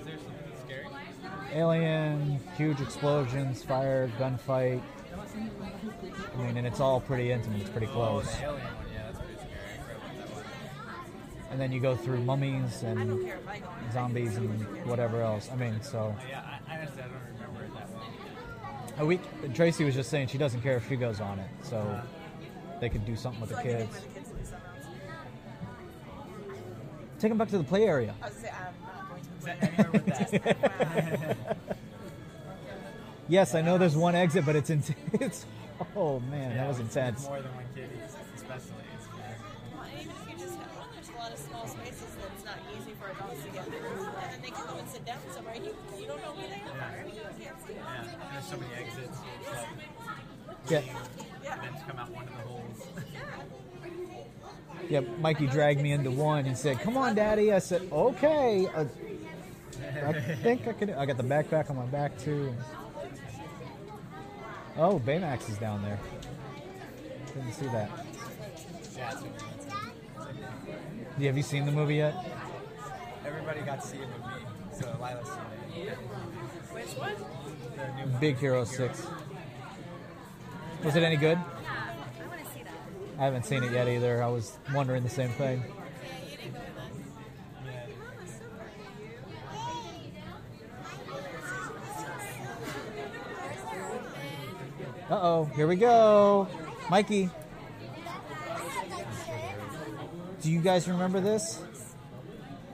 Is 0.00 0.06
there 0.06 0.16
something 0.16 0.64
scary? 0.64 0.86
Alien, 1.52 2.40
huge 2.56 2.80
explosions, 2.80 3.62
fire, 3.62 4.10
gunfight. 4.18 4.80
I 6.56 6.58
mean, 6.58 6.64
and 6.64 6.72
it's 6.72 6.80
all 6.80 7.02
pretty 7.02 7.32
intimate. 7.32 7.60
It's 7.60 7.68
pretty 7.68 7.86
Oh, 7.88 7.92
close. 7.92 8.32
the 8.32 8.44
alien 8.44 8.54
one, 8.54 8.62
yeah, 8.90 9.02
that's 9.04 9.18
pretty 9.18 9.34
scary. 9.34 9.50
I 9.68 9.92
forgot 9.92 10.16
that 10.16 10.34
one. 10.36 10.44
And 11.50 11.60
then 11.60 11.70
you 11.70 11.80
go 11.80 11.94
through 11.94 12.20
mummies 12.22 12.82
and 12.82 13.30
zombies 13.92 14.36
and 14.36 14.86
whatever 14.86 15.20
else. 15.20 15.50
I 15.52 15.56
mean, 15.56 15.82
so 15.82 16.16
oh, 16.16 16.22
Yeah, 16.26 16.40
I, 16.66 16.72
I 16.72 16.78
honestly 16.78 17.02
I 17.02 17.08
don't 17.08 17.14
remember 17.34 17.62
it 17.62 17.74
that 17.74 17.90
well. 17.90 18.94
a 19.00 19.04
week. 19.04 19.20
Tracy 19.52 19.84
was 19.84 19.94
just 19.94 20.08
saying 20.08 20.28
she 20.28 20.38
doesn't 20.38 20.62
care 20.62 20.78
if 20.78 20.88
she 20.88 20.96
goes 20.96 21.20
on 21.20 21.40
it, 21.40 21.50
so 21.62 21.76
uh-huh. 21.76 22.00
they 22.80 22.88
could 22.88 23.04
do 23.04 23.16
something 23.16 23.42
with 23.42 23.50
the 23.50 23.62
kids. 23.62 24.00
Take 27.18 27.32
them 27.32 27.36
back 27.36 27.48
to 27.48 27.58
the 27.58 27.64
play 27.64 27.84
area. 27.84 28.14
I 28.22 28.28
was 28.28 28.34
gonna 28.34 28.46
say, 28.46 28.52
I'm 28.56 28.72
not 28.80 29.10
going 29.10 29.22
to 29.22 29.38
Is 29.38 29.44
that 29.44 29.62
anywhere 29.62 29.90
with 29.92 31.20
that? 31.20 31.46
Yes, 33.28 33.56
I 33.56 33.60
know 33.60 33.76
there's 33.76 33.96
one 33.96 34.14
exit, 34.14 34.46
but 34.46 34.56
it's 34.56 34.70
intense. 34.70 34.96
It's, 35.20 35.44
oh 35.96 36.20
man, 36.20 36.50
Yeah, 36.50 36.56
that 36.58 36.68
was 36.68 36.78
with- 36.78 36.86
with 36.88 36.96
intense. 36.96 37.24
More 37.24 37.42
than 37.42 37.54
one 37.54 37.64
kid, 37.74 37.90
especially. 38.34 38.84
It's, 38.96 39.06
Well, 39.08 39.84
even 40.00 40.14
if 40.16 40.30
you 40.30 40.36
just 40.38 40.56
have 40.58 40.72
one, 40.76 40.88
there's 40.94 41.08
a 41.08 41.12
lot 41.18 41.32
of 41.32 41.38
small 41.38 41.66
spaces 41.66 42.10
that's 42.20 42.44
not 42.44 42.58
easy 42.76 42.92
for 43.00 43.10
adults 43.10 43.42
to 43.44 43.50
get 43.50 43.64
through. 43.66 44.04
And 44.06 44.32
then 44.32 44.40
they 44.42 44.50
can 44.50 44.66
go 44.66 44.76
and 44.78 44.88
sit 44.88 45.04
down 45.04 45.18
somewhere 45.34 45.54
you, 45.56 45.74
you 46.00 46.06
don't 46.06 46.22
know 46.22 46.32
where 46.32 46.48
they 46.48 46.62
are. 46.64 47.04
You 47.06 47.44
can't 47.44 47.60
see 47.66 47.74
them. 47.74 47.84
yeah, 47.84 48.00
and 48.02 48.32
there's 48.32 48.46
so 48.46 48.56
many 48.56 48.74
exits. 48.74 49.18
It's 49.42 50.70
like, 50.72 50.84
Yeah, 51.44 51.52
and 51.52 51.62
then 51.62 51.82
come 51.86 51.98
out 51.98 52.10
one 52.10 52.24
of 52.24 52.30
the 52.30 52.42
holes. 52.42 52.80
yeah. 54.88 55.00
Mikey 55.20 55.46
dragged 55.46 55.80
me 55.80 55.92
into 55.92 56.10
one. 56.10 56.44
He 56.44 56.54
said, 56.54 56.78
"Come 56.80 56.96
on, 56.96 57.14
Daddy." 57.14 57.52
I 57.52 57.58
said, 57.58 57.88
"Okay." 57.92 58.66
Uh, 58.74 58.84
I 60.04 60.12
think 60.42 60.66
I 60.68 60.72
can. 60.72 60.90
I 60.90 61.06
got 61.06 61.16
the 61.16 61.22
backpack 61.24 61.70
on 61.70 61.76
my 61.76 61.86
back 61.86 62.16
too. 62.18 62.54
Oh, 64.78 64.98
Baymax 64.98 65.48
is 65.48 65.56
down 65.56 65.82
there. 65.82 65.98
Didn't 67.34 67.52
see 67.52 67.66
that. 67.66 67.90
yeah, 71.18 71.26
have 71.26 71.36
you 71.36 71.42
seen 71.42 71.64
the 71.64 71.72
movie 71.72 71.96
yet? 71.96 72.14
everybody 73.24 73.60
got 73.60 73.80
to 73.80 73.86
see 73.86 73.96
it 73.96 74.08
with 74.08 74.18
me. 74.18 74.32
So 74.78 74.96
Lila's 75.00 75.28
seen 75.28 75.86
it. 75.86 75.94
Which 75.96 76.86
one? 76.98 77.14
The 77.76 78.04
new 78.04 78.10
one. 78.12 78.20
Big 78.20 78.36
Hero 78.38 78.64
Six. 78.64 79.06
Was 80.84 80.94
it 80.94 81.02
any 81.02 81.16
good? 81.16 81.38
Yeah, 81.62 81.94
I 82.22 82.28
want 82.28 82.44
to 82.44 82.50
see 82.52 82.62
that. 82.62 82.72
I 83.18 83.24
haven't 83.24 83.46
seen 83.46 83.64
it 83.64 83.72
yet 83.72 83.88
either. 83.88 84.22
I 84.22 84.28
was 84.28 84.58
wondering 84.74 85.02
the 85.02 85.08
same 85.08 85.30
thing. 85.30 85.64
Yeah, 85.64 86.30
you 86.30 86.36
didn't 86.36 86.52
go 86.52 86.60
with 86.60 86.76
us. 86.78 86.92
Uh 95.08 95.18
oh, 95.22 95.44
here 95.54 95.68
we 95.68 95.76
go. 95.76 96.48
Mikey. 96.90 97.30
Do 100.42 100.50
you 100.50 100.60
guys 100.60 100.88
remember 100.88 101.20
this? 101.20 101.58
Do 101.58 101.62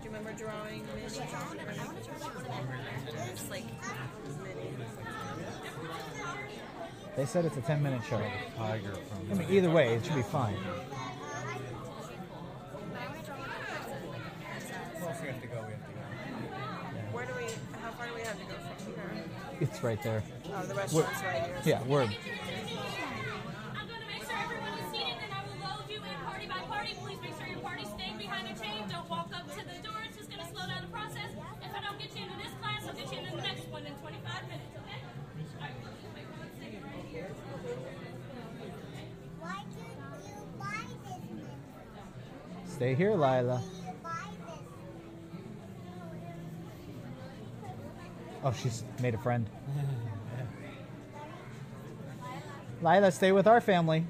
you 0.05 0.07
remember 0.07 0.33
drawing 0.33 0.87
Minnie? 0.95 1.05
It's 3.31 3.51
like 3.51 3.65
Minnie. 4.43 4.77
They 7.17 7.27
said 7.27 7.45
it's 7.45 7.59
a 7.59 7.61
10 7.61 7.83
minute 7.83 8.01
show. 8.09 8.23
Tiger 8.57 8.95
I 9.31 9.35
mean, 9.35 9.49
either 9.51 9.71
way, 9.71 9.95
it 9.95 10.05
should 10.05 10.15
be 10.15 10.23
fine. 10.23 10.57
Well, 15.01 15.11
if 15.11 15.21
we 15.21 15.29
have 15.29 15.43
to 15.43 15.47
go, 15.49 15.65
we 15.67 15.73
have 15.73 15.87
to 15.87 15.93
go. 15.93 16.01
Where 17.13 17.27
do 17.27 17.33
we, 17.37 17.45
how 17.83 17.91
far 17.91 18.07
do 18.07 18.15
we 18.15 18.23
have 18.23 18.39
to 18.39 18.45
go 18.47 18.55
from 18.55 18.95
here? 18.95 19.25
It's 19.63 19.81
right 19.81 20.03
there. 20.03 20.25
Oh, 20.53 20.67
the 20.67 20.75
restaurant's. 20.75 21.23
Yeah, 21.65 21.81
we're. 21.87 22.03
I'm 22.03 22.11
going 22.11 22.19
to 22.19 24.11
make 24.11 24.27
sure 24.27 24.35
everyone 24.35 24.75
is 24.75 24.91
seated, 24.91 25.23
and 25.23 25.31
I 25.31 25.47
will 25.47 25.55
load 25.63 25.87
you 25.87 26.03
in 26.03 26.19
party 26.27 26.51
by 26.51 26.67
party. 26.67 26.99
Please 26.99 27.23
make 27.23 27.39
sure 27.39 27.47
your 27.47 27.61
party 27.63 27.87
staying 27.87 28.19
behind 28.19 28.51
a 28.51 28.59
chain. 28.59 28.83
Don't 28.91 29.09
walk 29.09 29.31
up 29.31 29.47
to 29.55 29.63
the 29.63 29.79
door. 29.87 30.03
It's 30.03 30.19
just 30.19 30.35
going 30.35 30.43
to 30.43 30.51
slow 30.51 30.67
down 30.67 30.83
the 30.83 30.91
process. 30.91 31.31
If 31.63 31.71
I 31.71 31.79
don't 31.79 31.95
get 31.95 32.11
you 32.11 32.27
into 32.27 32.43
this 32.43 32.51
class, 32.59 32.83
I'll 32.91 32.99
get 32.99 33.07
you 33.07 33.19
into 33.23 33.37
the 33.39 33.43
next 33.47 33.71
one 33.71 33.87
in 33.87 33.95
25 34.03 34.51
minutes, 34.51 34.75
okay? 34.83 34.99
All 34.99 35.63
right, 35.63 35.79
wait 36.11 36.27
one 36.27 36.51
second 36.59 36.83
right 36.83 37.07
here. 37.07 37.31
Why 39.39 39.63
did 39.63 39.87
you 40.27 40.43
buy 40.59 40.83
this? 41.07 41.23
Nick? 41.39 42.67
Stay 42.67 42.99
here, 42.99 43.15
Lila. 43.15 43.63
Oh, 48.45 48.53
she's 48.53 48.83
made 49.01 49.15
a 49.15 49.19
friend. 49.19 49.49
Lila, 52.83 53.13
stay 53.13 53.31
with 53.31 53.47
our 53.47 53.61
family. 53.61 54.05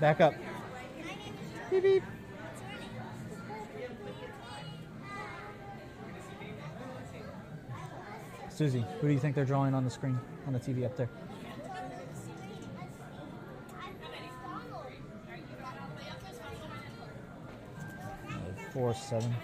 Back 0.00 0.20
up. 0.20 0.34
Beep, 1.70 1.82
beep. 1.84 2.02
Susie, 8.50 8.84
who 9.00 9.06
do 9.06 9.14
you 9.14 9.20
think 9.20 9.36
they're 9.36 9.44
drawing 9.44 9.74
on 9.74 9.84
the 9.84 9.90
screen, 9.90 10.18
on 10.46 10.52
the 10.52 10.58
TV 10.58 10.84
up 10.84 10.96
there? 10.96 11.08
Four 18.72 18.94
seven. 18.94 19.34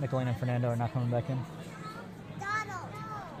Nicolene 0.00 0.28
and 0.28 0.38
Fernando 0.38 0.68
are 0.68 0.76
not 0.76 0.90
coming 0.94 1.10
back 1.10 1.28
in. 1.28 1.36
Donald. 2.40 2.88
Donald. 2.90 3.38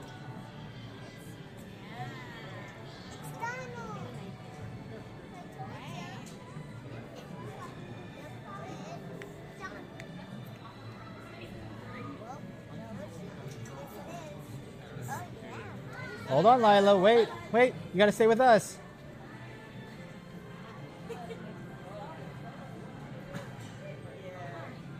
Hold 16.28 16.46
on, 16.46 16.60
Lila. 16.60 16.98
Wait, 16.98 17.28
wait. 17.50 17.72
You 17.94 17.98
gotta 17.98 18.12
stay 18.12 18.26
with 18.26 18.40
us. 18.40 18.76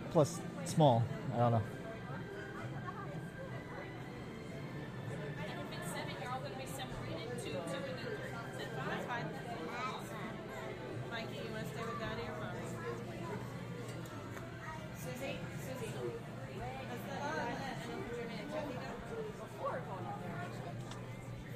Uncle 0.09 0.27
I 1.35 1.37
don't 1.37 1.53
know. 1.53 1.63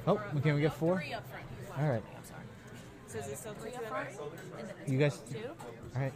Oh, 0.05 0.21
can 0.43 0.57
we 0.57 0.61
get 0.61 0.75
four? 0.75 0.99
Three 0.99 1.15
up 1.15 1.25
front. 3.13 3.25
All 3.25 3.31
right. 3.31 3.31
Susie 3.31 3.37
still 3.37 3.55
three 3.55 3.75
up 3.75 3.87
front? 3.87 4.09
You 4.89 4.99
guys. 4.99 5.19
Two. 5.31 5.39
All 5.95 6.01
right. 6.03 6.13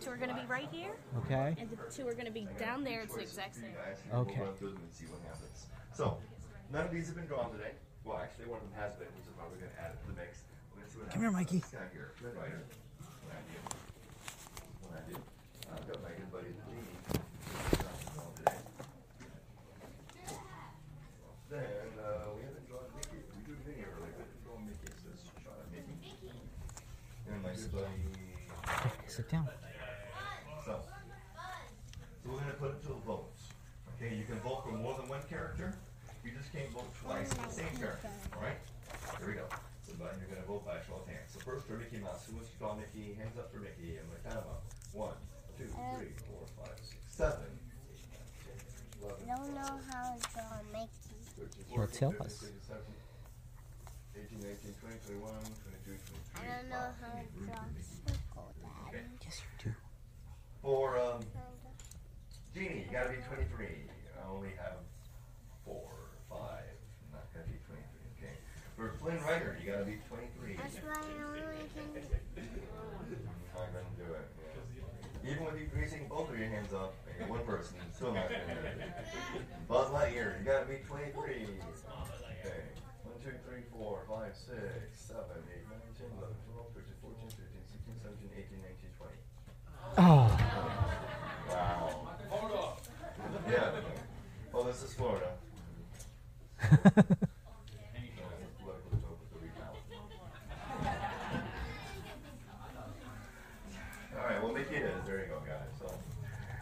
Two 0.00 0.10
are 0.10 0.16
going 0.16 0.28
to 0.30 0.34
be 0.34 0.46
right 0.48 0.68
here, 0.72 0.90
Okay. 1.24 1.54
and 1.58 1.70
the 1.70 1.76
two 1.94 2.06
are 2.08 2.12
going 2.14 2.26
to 2.26 2.32
be 2.32 2.48
down 2.58 2.82
there. 2.82 3.02
It's 3.02 3.14
the 3.14 3.20
exact 3.22 3.54
same. 3.56 3.70
Okay. 4.12 4.34
We'll 4.38 4.46
run 4.46 4.54
through 4.56 4.70
them 4.74 4.82
and 4.82 4.92
see 4.92 5.04
what 5.06 5.20
happens. 5.28 5.66
So, 5.94 6.18
none 6.72 6.86
of 6.86 6.90
these 6.92 7.06
have 7.06 7.14
been 7.16 7.26
drawn 7.26 7.52
today. 7.52 7.70
Well, 8.04 8.18
actually, 8.18 8.46
one 8.50 8.58
of 8.58 8.66
them 8.66 8.74
has 8.82 8.94
been, 8.98 9.06
which 9.14 9.30
is 9.30 9.34
why 9.38 9.44
we're 9.46 9.62
going 9.62 9.70
to 9.70 9.78
add 9.78 9.94
it 9.94 10.02
to 10.02 10.06
the 10.10 10.18
mix. 10.18 10.42
We're 10.74 10.82
gonna 10.82 10.90
see 10.90 10.98
what 10.98 11.10
Come 11.14 11.22
here, 11.22 11.30
happens. 11.30 11.46
Mikey. 11.54 11.62
This 11.62 11.70
guy 11.70 11.86
here, 11.94 12.10
Red 12.18 12.34
Rider. 12.34 12.60
What 13.22 13.30
I 13.30 13.42
do. 13.46 13.58
What 14.82 14.94
I 14.98 15.02
do. 15.06 15.14
I've 15.70 15.86
got 15.86 15.98
my 16.02 16.10
good 16.18 16.30
buddy, 16.34 16.50
the 16.50 16.66
Genie. 16.66 16.98
drawn 18.10 18.34
today. 18.42 18.58
Then, 21.46 21.86
uh, 22.02 22.34
we 22.34 22.42
haven't 22.42 22.66
drawn 22.66 22.90
Mickey. 22.98 23.22
We 23.22 23.38
drew 23.46 23.54
Minnie 23.62 23.86
earlier, 23.86 24.10
but 24.18 24.26
didn't 24.26 24.42
draw 24.42 24.58
Mickey, 24.58 24.90
so 24.98 25.06
this 25.14 25.22
is 25.22 25.30
shot 25.46 25.62
at 25.62 25.70
Mickey. 25.70 25.94
And 27.62 27.74
my. 27.74 28.90
Sit 29.06 29.30
down. 29.30 29.46
So, 30.66 30.80
so 30.82 32.30
we're 32.30 32.38
gonna 32.38 32.58
put 32.58 32.70
it 32.70 32.82
to 32.82 32.88
the 32.88 33.02
votes. 33.06 33.42
Okay, 33.96 34.14
you 34.14 34.24
can 34.24 34.38
vote 34.40 34.64
for 34.66 34.72
more 34.72 34.94
than 34.98 35.08
one 35.08 35.22
character. 35.28 35.74
You 36.24 36.30
just 36.32 36.52
can't 36.52 36.70
vote 36.70 36.90
twice 37.02 37.32
for 37.34 37.46
the 37.46 37.54
same 37.54 37.74
character. 37.78 38.08
All 38.34 38.42
right? 38.42 38.58
Here 39.18 39.28
we 39.28 39.34
go. 39.34 39.46
So, 39.86 39.92
but 39.98 40.14
you're 40.18 40.30
gonna 40.30 40.46
vote 40.46 40.66
by 40.66 40.78
show 40.86 40.98
of 41.02 41.06
hands. 41.06 41.34
So 41.34 41.40
first 41.42 41.66
for 41.66 41.74
Mickey 41.78 41.98
Mouse. 41.98 42.26
Who 42.26 42.34
wants 42.34 42.50
to 42.50 42.58
draw 42.58 42.74
Mickey? 42.74 43.14
Hands 43.18 43.34
up 43.38 43.50
for 43.52 43.58
Mickey. 43.58 43.98
I'm 43.98 44.06
gonna 44.10 44.22
count 44.26 44.42
them 44.42 44.54
up. 44.54 44.62
One, 44.94 45.18
two, 45.58 45.66
uh, 45.74 45.98
three, 45.98 46.14
four, 46.26 46.42
five, 46.58 46.78
six, 46.82 46.98
seven. 47.10 47.46
Eleven, 49.02 49.22
I 49.26 49.34
don't 49.38 49.54
know 49.54 49.74
how 49.90 50.14
to 50.14 50.22
draw 50.34 50.62
Mickey. 50.70 51.18
13, 51.38 51.78
Well, 51.78 51.90
tell 51.90 52.14
us. 52.22 52.42
18, 54.14 54.38
19, 54.38 54.74
20, 54.78 55.18
21, 55.18 55.26
22, 55.26 55.42
23. 55.42 55.81
I 55.81 55.81
don't 56.62 56.70
know 56.70 56.94
how 57.00 57.18
to 57.18 57.26
draw 57.44 57.54
a 57.58 57.82
circle, 57.82 58.54
Dad. 58.92 59.02
Yes, 59.24 59.40
you 59.42 59.70
do. 59.70 59.74
For 60.62 60.98
um, 61.00 61.20
Genie, 62.54 62.86
you 62.86 62.92
gotta 62.92 63.10
be 63.10 63.16
23. 63.26 63.66
I 63.66 64.30
only 64.30 64.50
have 64.58 64.78
four, 65.64 65.90
five. 66.30 66.70
I'm 67.02 67.18
not 67.18 67.26
gonna 67.34 67.46
be 67.46 67.58
23, 67.66 67.82
okay? 68.18 68.34
For 68.76 68.92
Flynn 68.98 69.18
Rider, 69.22 69.58
you 69.58 69.70
gotta 69.70 69.84
be 69.84 69.98
23. 70.08 70.56
That's 70.56 70.76
why 70.86 70.94
I 70.94 71.22
only 71.26 71.66
can. 71.74 71.90
Not 73.54 73.68
gonna 73.74 73.94
do 73.98 74.06
it. 74.14 74.28
yeah. 74.38 75.30
Even 75.32 75.44
with 75.44 75.56
you 75.58 75.68
raising 75.74 76.08
both 76.08 76.30
of 76.30 76.38
your 76.38 76.48
hands 76.48 76.72
up, 76.72 76.94
and 77.20 77.28
one 77.28 77.44
person, 77.44 77.76
still 77.94 78.12
not 78.14 78.30
gonna 78.30 78.54
do 78.54 78.66
it. 78.66 78.78
Buzz 79.68 79.90
Lightyear, 79.90 80.38
you 80.38 80.44
gotta 80.44 80.66
be 80.66 80.78
23. 80.86 81.10
Okay. 81.12 82.62
1, 83.04 83.14
2, 83.22 83.30
3, 83.46 83.62
4, 83.70 84.02
5, 84.08 84.34
6, 84.34 84.50
7, 84.94 85.22
8, 85.46 85.62
9, 85.70 85.78
10, 85.94 86.06
11, 86.18 86.34
12, 86.42 86.51
13, 86.51 86.51
14, 87.02 87.28
15, 87.28 87.36
16, 87.66 87.94
17, 88.02 88.30
18, 88.38 88.62
19, 88.62 88.90
20. 88.96 89.12
Oh, 89.98 90.30
Wow. 91.48 92.06
Yeah. 93.50 93.70
Well, 94.52 94.64
this 94.64 94.82
is 94.82 94.94
Florida. 94.94 95.32
All 104.16 104.28
right, 104.28 104.42
well, 104.42 104.52
Mickey 104.52 104.76
it 104.76 104.82
is. 104.84 105.04
There 105.06 105.18
you 105.20 105.26
go, 105.26 105.40
guys. 105.46 105.68
So, 105.80 105.92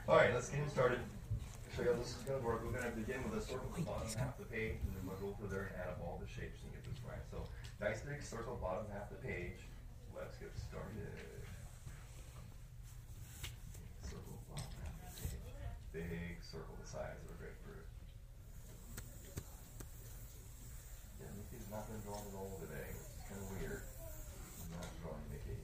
all 0.09 0.16
right, 0.16 0.33
let's 0.35 0.48
get 0.48 0.68
started. 0.70 0.98
You 1.79 1.85
how 1.85 1.92
this 1.96 2.09
is 2.12 2.22
going 2.29 2.40
to 2.40 2.44
work. 2.44 2.61
We're 2.64 2.76
going 2.76 2.90
to 2.90 2.96
begin 2.96 3.24
with 3.24 3.40
a 3.40 3.44
circle 3.44 3.72
bottom 3.87 4.09
half 4.18 4.37
the 4.37 4.44
page, 4.44 4.76
and 4.85 4.92
then 4.92 5.03
we'll 5.09 5.16
go 5.16 5.33
through 5.38 5.48
there 5.48 5.72
and 5.72 5.81
add 5.81 5.88
up 5.96 6.00
all 6.05 6.20
the 6.20 6.29
shapes 6.29 6.61
and 6.61 6.68
get 6.76 6.85
this 6.85 7.00
right. 7.09 7.24
So, 7.31 7.40
nice 7.81 8.00
big 8.05 8.20
circle 8.22 8.59
bottom 8.61 8.85
half 8.92 9.09
the 9.09 9.16
page. 9.24 9.64
Let's 10.12 10.37
get 10.37 10.53
started. 10.61 11.09
Circle 14.05 14.37
bottom 14.53 14.68
half 14.85 15.16
the 15.16 15.24
page. 15.24 15.40
Big 15.96 16.37
circle 16.44 16.76
the 16.83 16.88
size 16.88 17.16
of 17.24 17.33
a 17.33 17.37
grapefruit. 17.40 17.87
Yeah, 21.16 21.33
Mickey's 21.38 21.64
not 21.72 21.88
been 21.88 22.00
drawn 22.05 22.20
at 22.29 22.37
all 22.37 22.61
today. 22.61 22.92
It's 22.92 23.24
kind 23.24 23.40
of 23.40 23.48
weird. 23.57 23.83
I'm 23.88 24.68
not 24.76 24.90
drawing 25.00 25.24
Mickey. 25.33 25.57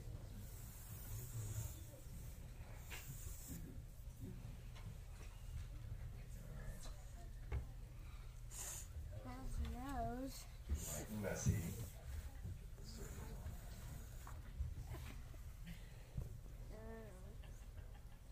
How's 9.24 9.56
nose? 9.72 10.44
Light 10.92 11.06
and 11.10 11.22
messy. 11.22 11.52
Circles 12.84 13.18
on. 13.32 13.50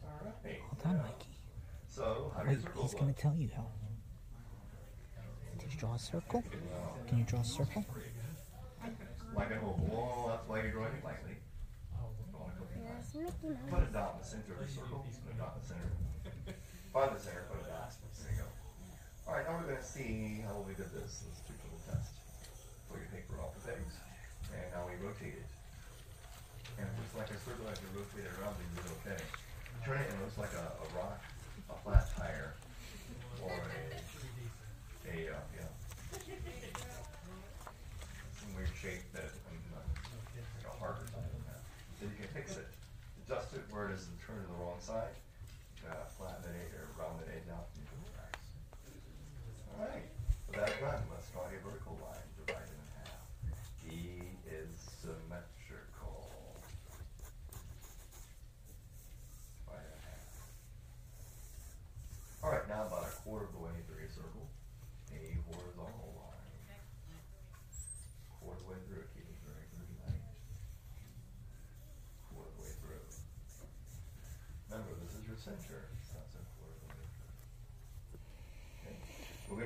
All 0.05 0.21
right. 0.45 0.61
hold 0.71 0.95
on, 0.97 1.03
Mikey. 1.03 1.35
So, 2.45 2.51
how 2.51 2.53
do 2.53 2.57
Wait, 2.57 2.61
you 2.61 2.69
circle 2.69 2.83
he's 2.83 2.95
gonna 2.95 3.13
tell 3.15 3.37
you 3.37 3.49
how. 3.57 3.65
Did 5.59 5.73
you 5.73 5.79
draw 5.79 5.95
a 5.95 5.99
circle? 5.99 6.45
Can 7.09 7.19
you 7.19 7.25
draw 7.25 7.41
a 7.41 7.45
circle? 7.45 7.85
Like 9.35 9.51
an 9.51 9.59
oval. 9.65 9.81
Well, 9.89 10.29
that's 10.29 10.49
why 10.49 10.61
you're 10.61 10.71
drawing 10.71 10.93
it 10.93 11.05
lightly. 11.05 11.41
Lightly. 12.37 12.85
There's 13.17 13.33
Mickey 13.41 13.57
Mouse. 13.57 13.73
Put 13.73 13.83
a 13.83 13.93
dot 13.93 14.13
in 14.13 14.21
the 14.21 14.29
center 14.29 14.53
of 14.61 14.61
the 14.61 14.69
circle. 14.69 15.07
Put 15.25 15.33
a 15.33 15.39
dot 15.41 15.57
in 15.57 15.61
the 15.65 15.69
center. 15.73 15.89
Find 16.93 17.17
the 17.17 17.21
center, 17.21 17.49
put 17.49 17.65
a 17.65 17.69
dot. 17.73 17.97
There 17.97 18.29
you 18.29 18.45
go. 18.45 18.49
All 19.25 19.35
right, 19.35 19.45
now 19.49 19.57
we're 19.57 19.73
going 19.73 19.81
to 19.81 19.89
see 19.89 20.45
how 20.45 20.61
we 20.69 20.77
did 20.77 20.93
this. 20.93 21.25
Let's 21.25 21.41
do 21.49 21.57
a 21.57 21.65
little 21.65 21.81
test. 21.89 22.13
Put 22.93 23.01
your 23.01 23.09
paper 23.09 23.41
off 23.41 23.57
the 23.57 23.73
page. 23.73 23.93
And 24.53 24.69
now 24.71 24.85
we 24.85 24.95
rotate 25.01 25.41
it. 25.41 25.49
And 26.77 26.87
it 26.87 26.95
looks 27.01 27.17
like 27.17 27.33
a 27.33 27.41
circle 27.41 27.67
as 27.73 27.81
you 27.81 27.89
rotate 27.97 28.29
it 28.29 28.37
around, 28.39 28.55
then 28.61 28.69
you 28.69 28.85
do 28.85 28.93
okay. 29.03 29.19
Turn 29.83 29.99
it 29.99 30.07
and 30.13 30.21
it 30.21 30.29
looks 30.29 30.39
like 30.39 30.55
a, 30.55 30.67
a 30.71 30.87
rock, 30.95 31.19
a 31.71 31.77
flat 31.83 32.07
tire, 32.17 32.55
or 33.43 33.53
a, 33.53 33.99
a, 35.11 35.35
uh, 35.35 35.43
yeah. 35.55 35.69
Some 38.39 38.51
weird 38.57 38.73
shape 38.81 39.05
that, 39.13 39.29
um, 39.51 39.59
uh, 39.75 39.83
like 39.83 40.69
a 40.69 40.75
heart 40.79 41.03
or 41.03 41.07
something 41.11 41.35
like 41.37 41.47
that. 41.53 41.61
Then 42.01 42.11
you 42.15 42.19
can 42.23 42.31
fix 42.33 42.57
it. 42.57 42.69
Adjust 43.27 43.53
it 43.55 43.64
where 43.75 43.89
it 43.89 43.95
is 43.95 44.07
turned 44.25 44.41
to 44.41 44.47
the 44.47 44.55
wrong 44.55 44.79
side. 44.79 45.11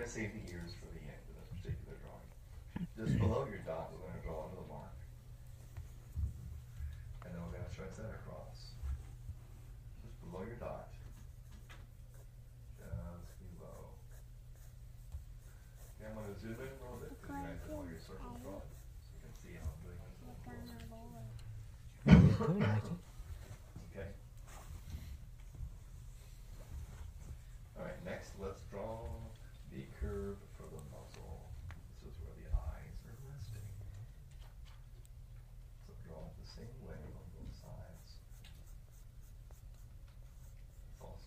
save 0.09 0.33
the 0.33 0.51
years 0.51 0.73
for 0.81 0.87
the 0.95 0.98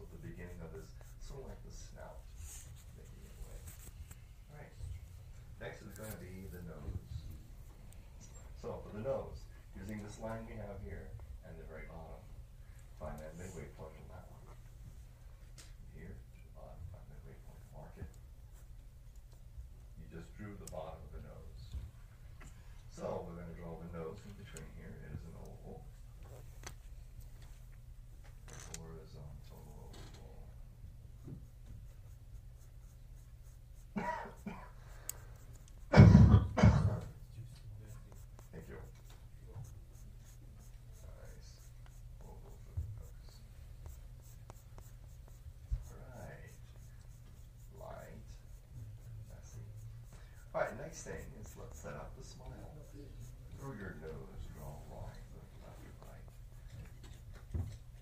the 0.09 0.17
beginning 0.17 0.57
of 0.63 0.71
this 0.73 0.90
next 50.91 51.07
thing 51.07 51.23
is 51.39 51.47
let's 51.55 51.79
set 51.79 51.95
up 51.95 52.11
a 52.19 52.23
smile 52.27 52.75
through 53.55 53.79
your 53.79 53.95
nose, 54.03 54.43
draw 54.59 54.75
a 54.75 54.83
line, 54.91 55.23
look 55.31 55.47
left 55.63 55.79
and 55.87 55.95
right, 56.03 56.27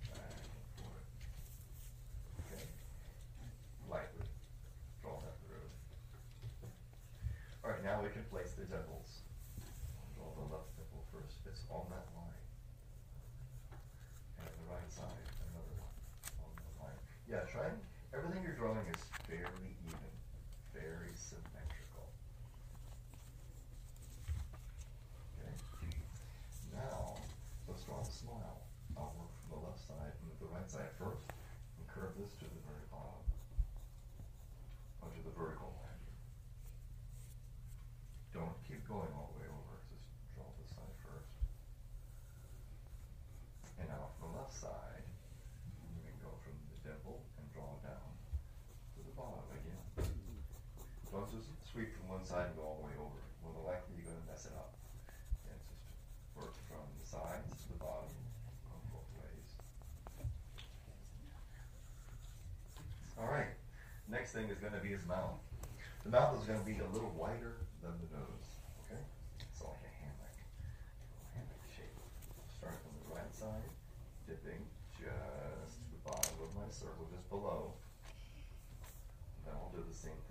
back 0.10 0.34
and 0.34 0.66
forth. 0.74 1.06
Okay, 2.50 2.66
lightly 3.86 4.26
draw 5.06 5.22
that 5.22 5.38
through. 5.46 5.70
All 7.62 7.70
right, 7.70 7.86
now 7.86 8.02
we 8.02 8.10
can 8.10 8.26
place 8.34 8.58
the 8.58 8.66
dimples. 8.66 9.22
Draw 10.18 10.26
the 10.34 10.50
left 10.50 10.74
dimple 10.74 11.06
first. 11.14 11.46
It's 11.46 11.62
on 11.70 11.86
that 11.94 12.10
line. 12.18 12.46
And 14.42 14.50
the 14.50 14.66
right 14.66 14.90
side, 14.90 15.30
another 15.54 15.78
one 15.78 15.94
on 16.42 16.58
the 16.58 16.74
line. 16.82 16.98
Yeah, 17.30 17.46
try 17.54 17.70
and 17.70 17.78
Side 52.30 52.46
and 52.46 52.62
go 52.62 52.62
all 52.62 52.78
the 52.78 52.86
way 52.86 52.94
over? 53.02 53.26
Well, 53.42 53.58
the 53.58 53.66
likely 53.66 53.98
you're 53.98 54.06
going 54.06 54.22
to 54.22 54.30
mess 54.30 54.46
it 54.46 54.54
up. 54.54 54.78
And 55.50 55.58
just 55.66 55.82
work 56.38 56.54
from 56.70 56.86
the 57.02 57.08
sides 57.10 57.58
to 57.66 57.74
the 57.74 57.82
bottom 57.82 58.14
both 58.94 59.10
ways. 59.18 59.50
All 63.18 63.26
right. 63.26 63.50
Next 64.06 64.38
thing 64.38 64.46
is 64.54 64.62
going 64.62 64.78
to 64.78 64.84
be 64.86 64.94
his 64.94 65.02
mouth. 65.10 65.42
The 66.06 66.14
mouth 66.14 66.38
is 66.38 66.46
going 66.46 66.62
to 66.62 66.70
be 66.70 66.78
a 66.78 66.86
little 66.94 67.10
wider 67.18 67.66
than 67.82 67.98
the 67.98 68.22
nose. 68.22 68.50
Okay? 68.86 69.02
It's 69.42 69.66
like 69.66 69.82
a 69.82 69.94
hammock. 69.98 70.38
A 70.38 71.34
hammock 71.34 71.66
shape. 71.74 71.98
Start 72.54 72.78
from 72.78 72.94
the 72.94 73.10
right 73.10 73.34
side, 73.34 73.66
dipping 74.30 74.70
just 75.02 75.82
to 75.82 75.98
the 75.98 76.02
bottom 76.06 76.38
of 76.46 76.54
my 76.54 76.70
circle, 76.70 77.10
just 77.10 77.26
below. 77.34 77.74
Then 79.50 79.58
I'll 79.58 79.74
do 79.74 79.82
the 79.82 79.98
same 79.98 80.22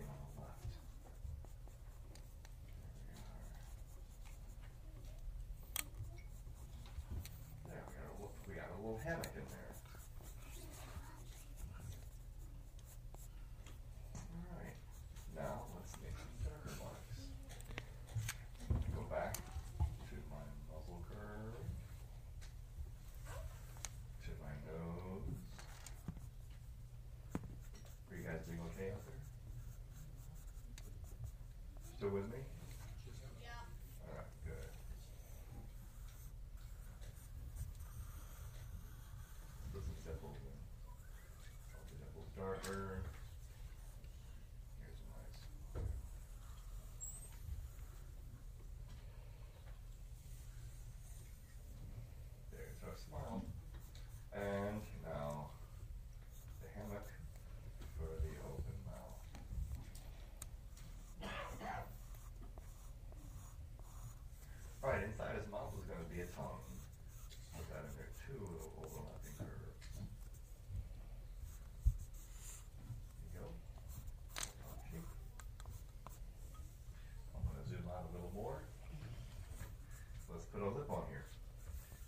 put 80.58 80.66
a 80.66 80.74
lip 80.74 80.90
on 80.90 81.04
here 81.08 81.24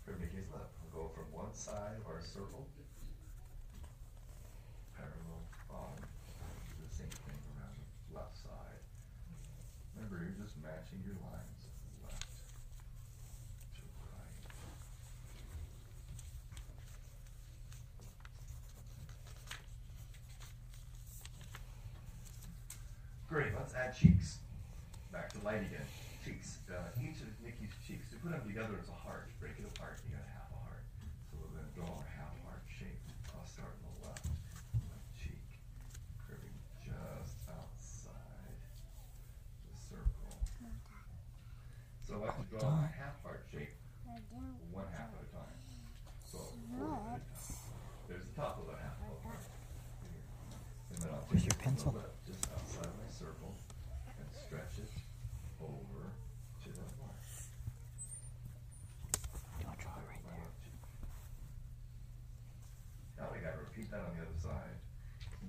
for 0.03 0.11
Mickey's 0.19 0.51
lip. 0.51 0.67
We'll 0.83 1.07
go 1.07 1.09
from 1.15 1.23
one 1.31 1.53
side 1.53 1.95
of 1.95 2.07
our 2.07 2.19
circle, 2.19 2.67
parallel 4.91 5.47
bottom, 5.71 6.03
do 6.75 6.83
the 6.83 6.93
same 6.93 7.07
thing 7.07 7.39
around 7.55 7.79
the 7.79 8.19
left 8.19 8.35
side. 8.35 8.83
Remember, 9.95 10.19
you're 10.19 10.35
just 10.43 10.59
matching 10.59 10.99
your 11.05 11.15
lines 11.23 11.71
left 12.03 12.27
to 13.71 13.87
right. 14.11 14.35
Great, 23.29 23.55
let's 23.55 23.73
add 23.73 23.95
cheeks. 23.95 24.39
Back 25.13 25.31
to 25.31 25.39
light 25.45 25.61
again 25.61 25.87
cheeks, 26.23 26.59
uh, 26.69 26.93
each 27.01 27.21
of 27.25 27.29
Mickey's 27.41 27.73
cheeks. 27.85 28.09
To 28.13 28.17
put 28.21 28.31
them 28.31 28.45
together 28.45 28.77
as 28.77 28.89
a 28.89 28.97
heart, 28.97 29.29
break 29.39 29.57
it 29.57 29.65
apart, 29.65 29.97
you 30.05 30.13
got 30.13 30.25
half 30.29 30.49
a 30.53 30.59
heart. 30.69 30.83
So 31.29 31.37
we're 31.41 31.49
going 31.57 31.65
to 31.65 31.73
draw 31.73 31.89
a 31.89 32.07
half 32.13 32.33
heart 32.45 32.61
shape. 32.69 33.01
I'll 33.33 33.45
start 33.47 33.73
on 33.73 33.81
the 33.89 33.93
left, 34.05 34.25
left 34.85 35.09
cheek, 35.17 35.41
curving 36.21 36.57
just 36.85 37.49
outside 37.49 38.57
the 39.65 39.75
circle. 39.81 40.37
So 42.05 42.21
I 42.21 42.25
have 42.29 42.37
to 42.37 42.47
draw 42.53 42.69
a 42.69 42.89
half 42.93 43.17
heart 43.25 43.41
shape, 43.49 43.73
one 44.69 44.85
half 44.93 45.09
at 45.17 45.25
a 45.25 45.29
time. 45.33 45.57
So 46.29 46.37
There's 48.07 48.25
the 48.29 48.35
top 48.37 48.61
of 48.61 48.67
the 48.69 48.77
half. 48.77 48.99
Where's 51.29 51.45
your 51.45 51.55
pencil? 51.57 51.95
That 63.91 63.99
on 63.99 64.15
the 64.15 64.23
other 64.23 64.39
side. 64.39 64.79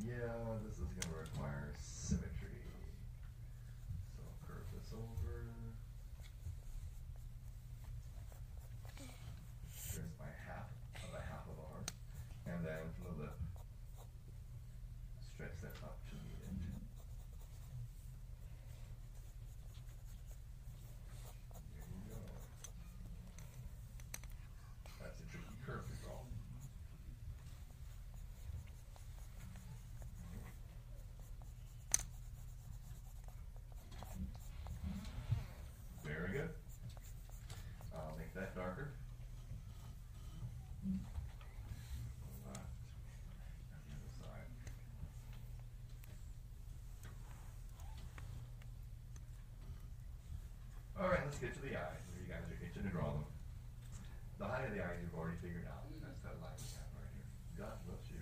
Yeah, 0.03 0.59
this 0.67 0.75
is 0.79 0.91
gonna 0.99 1.15
require 1.17 1.73
symmetry. 1.79 2.59
So 4.17 4.23
curve 4.47 4.67
this 4.75 4.91
over. 4.93 5.47
Here's 8.99 10.15
my 10.19 10.27
half 10.47 10.67
of 10.97 11.15
a 11.15 11.23
half 11.23 11.47
of 11.47 11.55
a 11.55 11.67
heart. 11.71 11.93
And 12.47 12.65
then 12.67 12.83
from 12.99 13.15
the 13.15 13.23
lip, 13.23 13.39
stretch 15.23 15.61
that 15.63 15.79
up 15.85 16.03
to 16.11 16.15
the 16.19 16.35
edge. 16.51 16.67
There 21.79 21.87
you 21.95 22.03
go. 22.11 22.19
That's 24.99 25.21
a 25.21 25.27
tricky 25.31 25.55
curve 25.65 25.87
to 25.87 25.95
draw. 26.03 26.19
Very 36.05 36.33
good. 36.33 36.51
I'll 37.95 38.17
make 38.19 38.35
that 38.35 38.55
darker. 38.57 38.89
Left. 42.47 42.59
And 43.73 43.83
the 43.87 43.95
other 43.95 44.13
side. 44.19 44.51
Let's 51.33 51.41
get 51.41 51.57
to 51.57 51.65
the 51.65 51.81
eyes. 51.81 52.05
You 52.13 52.29
guys 52.29 52.45
are 52.45 52.61
itching 52.61 52.85
to 52.85 52.93
draw 52.93 53.09
them. 53.09 53.25
The 54.37 54.45
height 54.45 54.69
of 54.69 54.77
the 54.77 54.85
eyes 54.85 55.01
you've 55.01 55.17
already 55.17 55.41
figured 55.41 55.65
out. 55.65 55.89
That's 56.05 56.21
that 56.29 56.37
line 56.45 56.53
we 56.61 56.69
have 56.77 56.93
right 56.93 57.09
here. 57.17 57.25
God 57.57 57.81
loves 57.89 58.05
you. 58.13 58.21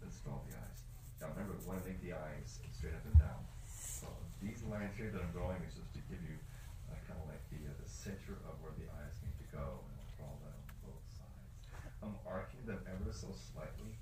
Let's 0.00 0.16
draw 0.24 0.40
the 0.48 0.56
eyes. 0.56 0.80
Now 1.20 1.36
remember, 1.36 1.60
we 1.60 1.68
want 1.68 1.84
to 1.84 1.92
make 1.92 2.00
the 2.00 2.16
eyes 2.16 2.56
straight 2.72 2.96
up 2.96 3.04
and 3.04 3.20
down. 3.20 3.44
So 3.68 4.08
these 4.40 4.64
lines 4.64 4.96
here 4.96 5.12
that 5.12 5.20
I'm 5.20 5.28
drawing 5.36 5.60
is 5.68 5.76
just 5.76 5.92
to 5.92 6.00
give 6.08 6.24
you 6.24 6.40
uh, 6.88 6.96
kind 7.04 7.20
of 7.20 7.28
like 7.28 7.44
the, 7.52 7.68
uh, 7.68 7.76
the 7.84 7.84
center 7.84 8.40
of 8.48 8.64
where 8.64 8.72
the 8.80 8.88
eyes 8.96 9.12
need 9.20 9.36
to 9.36 9.48
go. 9.52 9.84
And 9.84 10.00
I'll 10.00 10.16
draw 10.16 10.32
that 10.40 10.56
on 10.56 10.72
both 10.88 11.04
sides. 11.12 11.52
I'm 12.00 12.16
arcing 12.24 12.64
them 12.64 12.80
ever 12.88 13.12
so 13.12 13.28
slightly 13.36 13.92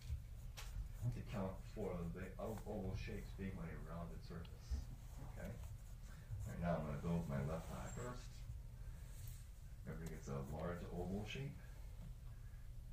to 1.03 1.23
count 1.35 1.59
for 1.75 1.99
the 2.15 2.31
oval 2.39 2.95
shapes 2.95 3.35
being 3.35 3.59
on 3.59 3.67
a 3.67 3.75
rounded 3.91 4.23
surface. 4.23 4.71
Okay? 5.35 5.51
Right 6.49 6.61
now 6.61 6.77
I'm 6.77 6.85
going 6.85 6.97
to 7.01 7.05
build 7.05 7.25
my 7.29 7.41
left 7.49 7.73
eye 7.73 7.89
first. 7.97 8.29
Remember, 9.85 10.05
it's 10.13 10.29
a 10.29 10.41
shape. 11.27 11.57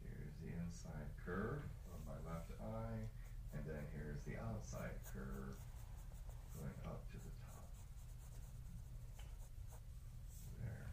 Here's 0.04 0.36
the 0.41 0.52
inside 0.63 1.10
curve 1.26 1.63
of 1.94 2.00
my 2.08 2.17
left 2.30 2.52
eye, 2.62 3.08
and 3.54 3.62
then 3.65 3.84
here's 3.96 4.22
the 4.24 4.39
outside 4.39 4.96
curve 5.13 5.60
going 6.58 6.78
up 6.86 7.04
to 7.12 7.17
the 7.17 7.34
top. 7.44 7.67
There. 10.63 10.89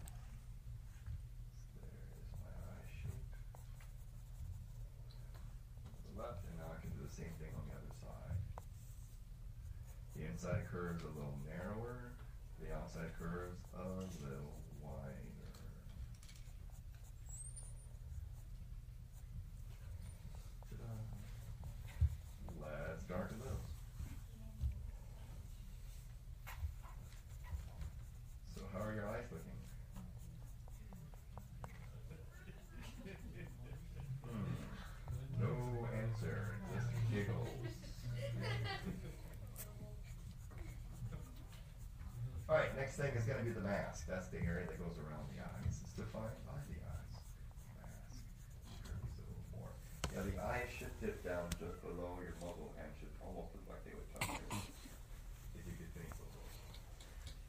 There's 1.78 2.30
my 2.42 2.50
eye 2.50 2.86
shape. 2.90 3.32
The 6.10 6.20
left, 6.20 6.44
and 6.50 6.58
now 6.58 6.74
I 6.74 6.78
can 6.80 6.90
do 6.90 7.00
the 7.06 7.14
same 7.14 7.32
thing 7.38 7.54
on 7.54 7.64
the 7.70 7.76
other 7.78 7.94
side. 7.96 8.38
The 10.16 10.26
inside 10.26 10.66
curve's 10.70 11.04
a 11.04 11.12
little 11.14 11.38
narrower, 11.46 12.12
the 12.58 12.74
outside 12.74 13.14
curve's 13.18 13.62
a 13.78 14.02
little 14.26 14.58
wider. 14.82 15.46
Ta-da. 20.68 20.90
Let's 22.60 23.04
darken 23.04 23.38
those. 23.38 23.70
So 28.54 28.60
how 28.72 28.80
are 28.80 28.92
your 28.92 29.06
eyes 29.06 29.30
looking? 29.30 29.60
Hmm. 34.24 34.54
No 35.40 35.52
answer, 36.02 36.38
just 36.74 36.90
giggles. 37.12 37.48
Alright, 42.50 42.74
next 42.76 42.87
thing 42.98 43.14
is 43.14 43.22
gonna 43.30 43.46
be 43.46 43.54
the 43.54 43.62
mask. 43.62 44.10
That's 44.10 44.26
the 44.26 44.42
area 44.42 44.66
that 44.66 44.74
goes 44.74 44.98
around 44.98 45.30
the 45.30 45.38
eyes. 45.38 45.78
It's 45.86 45.94
defined 45.94 46.34
by 46.42 46.58
the 46.66 46.82
eyes. 46.82 47.14
Mask. 47.78 48.26
More. 49.54 49.70
Yeah, 50.10 50.26
the 50.26 50.34
eyes 50.42 50.66
should 50.74 50.90
dip 50.98 51.22
down 51.22 51.46
just 51.62 51.78
below 51.86 52.18
your 52.18 52.34
muzzle 52.42 52.74
and 52.74 52.90
should 52.98 53.14
almost 53.22 53.54
look 53.54 53.70
like 53.70 53.86
they 53.86 53.94
would 53.94 54.10
touch 54.18 54.34
you. 54.34 54.50
If 55.54 55.62
you 55.62 55.78
could 55.78 55.94
think 55.94 56.10
of 56.10 56.26
those. 56.26 56.58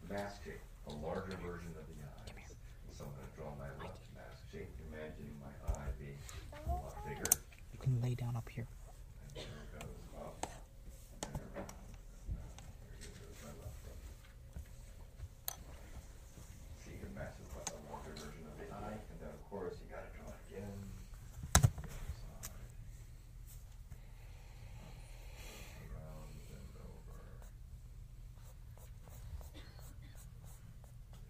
Mask 0.06 0.38
shape, 0.46 0.62
a 0.86 0.94
larger 1.02 1.34
version 1.42 1.74
of 1.74 1.86
the 1.90 1.98
eyes. 1.98 2.54
So 2.94 3.10
I'm 3.10 3.14
gonna 3.18 3.34
draw 3.34 3.50
my 3.58 3.74
left 3.82 4.06
mask 4.14 4.46
shape, 4.54 4.70
imagining 4.86 5.34
my 5.42 5.50
eye 5.74 5.90
being 5.98 6.22
a 6.54 6.70
lot 6.70 6.94
bigger. 7.10 7.42
You 7.74 7.82
can 7.82 7.98
lay 8.06 8.14
down 8.14 8.38
up 8.38 8.46
here. 8.54 8.70
And 9.34 9.50
there 9.50 9.66
it 9.66 9.74
goes 9.82 9.98
up 10.14 10.46
and 11.26 11.42
around. 11.42 11.74
Now, 12.38 12.54
here 13.02 13.18
goes 13.18 13.34
my 13.42 13.50
left 13.66 13.82
foot. 13.82 13.98
See, 16.84 16.98
your 17.00 17.14
mask 17.16 17.40
is 17.40 17.56
like 17.56 17.72
a 17.72 17.80
larger 17.88 18.12
version 18.20 18.44
of 18.50 18.58
the 18.60 18.68
eye, 18.74 19.00
and 19.00 19.18
then 19.22 19.32
of 19.32 19.40
course 19.48 19.80
you 19.80 19.88
gotta 19.88 20.12
draw 20.18 20.28
it 20.28 20.42
again. 20.52 20.76
The 21.56 21.64
other 21.64 21.96
side. 22.20 22.60
Around 25.88 26.36
and 26.52 26.68
over. 26.84 27.24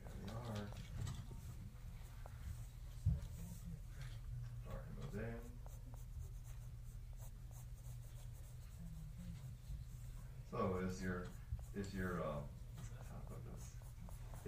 There 0.01 0.17
we 0.17 0.33
are. 0.33 0.65
Darken 4.65 4.93
those 4.97 5.13
in. 5.21 5.41
So 10.51 10.78
is 10.89 11.01
your, 11.01 11.27
is 11.75 11.93
your, 11.93 12.21
uh, 12.21 12.41
how 13.29 13.37
this? 13.45 13.77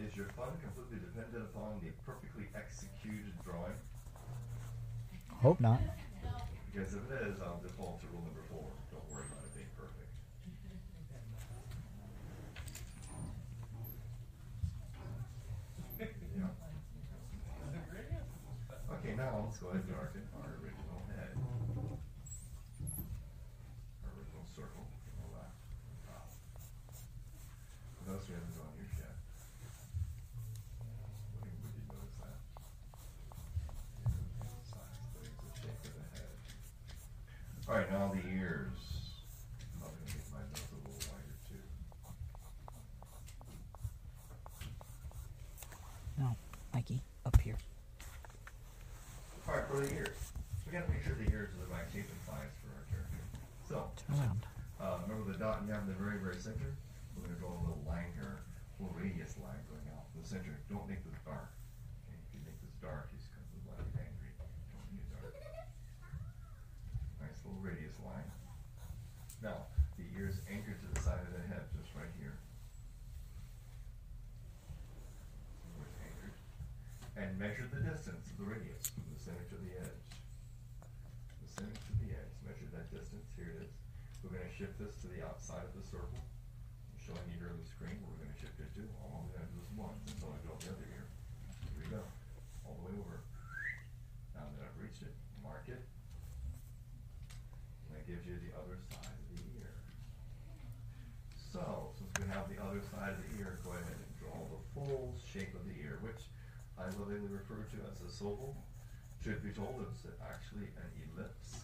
Is 0.02 0.18
your 0.18 0.26
fun 0.34 0.50
completely 0.64 0.98
dependent 1.06 1.46
upon 1.54 1.80
the 1.82 1.94
perfectly 2.06 2.50
executed 2.56 3.34
drawing? 3.46 3.78
Hope 5.42 5.60
not. 5.60 5.82
Because 6.72 6.94
if 6.94 7.06
it 7.12 7.28
is, 7.30 7.42
I'll 7.42 7.62
default 7.62 8.00
to 8.02 8.08
rule 8.14 8.24
number 8.26 8.42
four. 8.50 8.66
Don't 8.90 9.06
worry 9.14 9.26
about 9.30 9.46
it 9.46 9.54
being 9.54 9.70
perfect. 9.78 10.10
Yeah. 16.32 16.48
Okay, 18.98 19.14
now 19.16 19.46
let's 19.46 19.58
go 19.58 19.68
ahead 19.70 19.84
and 19.86 19.94
our 19.94 20.58
original 20.64 21.02
head. 21.12 21.36
Our 24.02 24.12
original 24.18 24.46
circle 24.56 24.86
from 25.06 25.16
the 25.22 25.28
left, 25.36 25.58
top. 26.08 26.32
Notice 28.12 28.28
we 28.28 28.36
haven't 28.36 28.52
drawn 28.52 28.76
yours 28.76 28.92
yet. 29.00 29.16
Would 31.32 31.48
you, 31.48 31.56
would 31.64 31.72
you 31.80 31.86
notice 31.88 32.18
that? 32.20 32.44
Size, 34.68 35.00
there's 35.16 35.32
the 35.32 35.52
shape 35.64 35.80
of 35.80 35.96
the 35.96 36.06
head. 36.12 36.36
Alright, 37.72 37.88
now 37.90 38.12
the 38.12 38.20
ears. 38.36 38.76
I'm 39.80 39.88
gonna 39.88 39.96
make 40.04 40.28
my 40.28 40.44
nose 40.44 40.68
a 40.76 40.80
little 40.84 41.00
wider 41.08 41.36
too. 41.48 41.64
No, 46.20 46.36
Mikey, 46.74 47.00
up 47.26 47.40
here. 47.40 47.56
Alright, 49.48 49.64
for 49.72 49.80
the 49.80 49.88
ears. 49.96 50.20
We 50.68 50.74
gotta 50.76 50.92
make 50.92 51.00
sure 51.08 51.16
the 51.16 51.32
ears 51.32 51.56
are 51.56 51.64
the 51.64 51.72
right 51.72 51.88
shape 51.96 52.12
and 52.12 52.22
size 52.28 52.52
for 52.60 52.76
our 52.76 52.84
character. 52.92 53.24
So, 53.64 53.88
Turn 54.04 54.20
around. 54.20 54.44
uh, 54.84 55.00
remember 55.08 55.32
the 55.32 55.40
dot 55.40 55.64
and 55.64 55.72
down 55.72 55.88
in 55.88 55.96
the 55.96 55.96
very, 55.96 56.20
very 56.20 56.44
center? 56.44 56.76
We're 57.16 57.24
gonna 57.24 57.40
draw 57.40 57.56
a 57.56 57.64
little 57.64 57.84
line 57.88 58.12
here, 58.20 58.44
a 58.44 58.84
little 58.84 58.92
radius 59.00 59.40
line 59.40 59.64
going 59.72 59.88
out 59.96 60.12
the 60.12 60.28
center. 60.28 60.60
Don't 60.68 60.84
make 60.92 61.08
this 61.08 61.16
dark. 61.24 61.56
Okay, 62.04 62.20
if 62.20 62.36
you 62.36 62.44
make 62.44 62.60
this 62.60 62.76
dark, 62.84 63.08
he's 63.16 63.32
gonna 63.32 63.48
look 63.56 63.64
like 63.72 63.80
he's 63.88 63.96
angry. 63.96 64.36
Don't 64.36 64.92
make 64.92 65.08
it 65.08 65.16
dark. 65.16 65.36
Nice 67.20 67.38
little 67.44 67.60
radius 67.60 68.00
line. 68.08 68.28
Now, 69.44 69.68
the 70.00 70.08
ears 70.16 70.40
anchored 70.48 70.80
to 70.82 70.88
the 70.96 71.00
side 71.04 71.20
of 71.22 71.32
the 71.36 71.44
head, 71.52 71.68
just 71.76 71.92
right 72.00 72.10
here. 72.18 72.40
Where 75.78 75.86
it's 75.86 76.00
anchored. 76.00 76.36
and 77.20 77.31
measure 77.42 77.66
the 77.74 77.82
distance 77.82 78.30
of 78.30 78.38
the 78.38 78.46
radius 78.46 78.94
from 78.94 79.02
the 79.10 79.18
center 79.18 79.42
to 79.50 79.58
the 79.66 79.74
edge. 79.82 80.06
The 81.42 81.50
center 81.50 81.74
to 81.74 81.94
the 81.98 82.14
edge, 82.14 82.38
measure 82.46 82.70
that 82.70 82.94
distance, 82.94 83.34
here 83.34 83.58
it 83.58 83.66
is. 83.66 83.74
We're 84.22 84.38
gonna 84.38 84.54
shift 84.54 84.78
this 84.78 84.94
to 85.02 85.10
the 85.10 85.26
outside 85.26 85.66
of 85.66 85.74
the 85.74 85.82
circle. 85.82 86.22
I'm 86.22 87.02
showing 87.02 87.26
you 87.34 87.42
here 87.42 87.50
on 87.50 87.58
the 87.58 87.66
screen 87.66 87.98
where 87.98 88.14
we're 88.14 88.30
gonna 88.30 88.38
shift 88.38 88.62
it 88.62 88.70
to. 88.78 88.86
All 89.02 89.26
I'm 89.26 89.34
gonna 89.34 89.50
do 89.50 89.58
is 89.58 89.74
once 89.74 90.06
until 90.06 90.38
I 90.38 90.40
go 90.46 90.54
the 90.54 90.70
other 90.70 90.86
ear. 90.94 91.10
Here 91.66 91.82
we 91.82 91.90
go, 91.90 92.06
all 92.62 92.78
the 92.78 92.86
way 92.86 92.94
over. 93.02 93.26
Now 94.38 94.46
that 94.46 94.62
I've 94.62 94.78
reached 94.78 95.02
it, 95.02 95.18
mark 95.42 95.66
it. 95.66 95.82
And 95.82 97.90
that 97.98 98.06
gives 98.06 98.22
you 98.22 98.38
the 98.38 98.54
other 98.54 98.78
side 98.94 99.18
of 99.18 99.26
the 99.34 99.42
ear. 99.58 99.82
So, 101.34 101.90
since 101.98 102.14
we 102.22 102.30
have 102.30 102.46
the 102.54 102.62
other 102.62 102.86
side 102.94 103.18
of 103.18 103.20
the 103.26 103.42
ear, 103.42 103.58
go 103.66 103.74
ahead 103.74 103.98
and 103.98 104.14
draw 104.22 104.38
the 104.46 104.62
full 104.78 105.18
shape 105.26 105.58
of 105.58 105.66
the 105.66 105.74
ear, 105.82 105.98
which 106.06 106.22
I 106.92 107.00
lovingly 107.00 107.32
refer 107.32 107.64
to 107.72 107.78
as 107.88 108.04
a 108.04 108.12
soval. 108.12 108.52
Truth 109.24 109.44
be 109.44 109.52
told, 109.56 109.80
it's 109.88 110.04
actually 110.20 110.68
an 110.76 110.90
ellipse. 111.00 111.64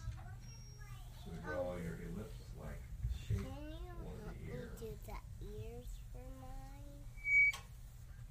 So 1.19 1.31
we 1.35 1.37
draw 1.43 1.75
your 1.75 1.99
ellipse-like 1.99 2.83
shape 3.11 3.43
Can 3.43 3.59
you 3.59 3.75
help 3.91 4.15
the 4.23 4.31
me 4.31 4.55
ear. 4.55 4.71
do 4.79 4.87
the 4.87 5.19
ears 5.43 5.89
for 6.13 6.23
mine? 6.39 7.03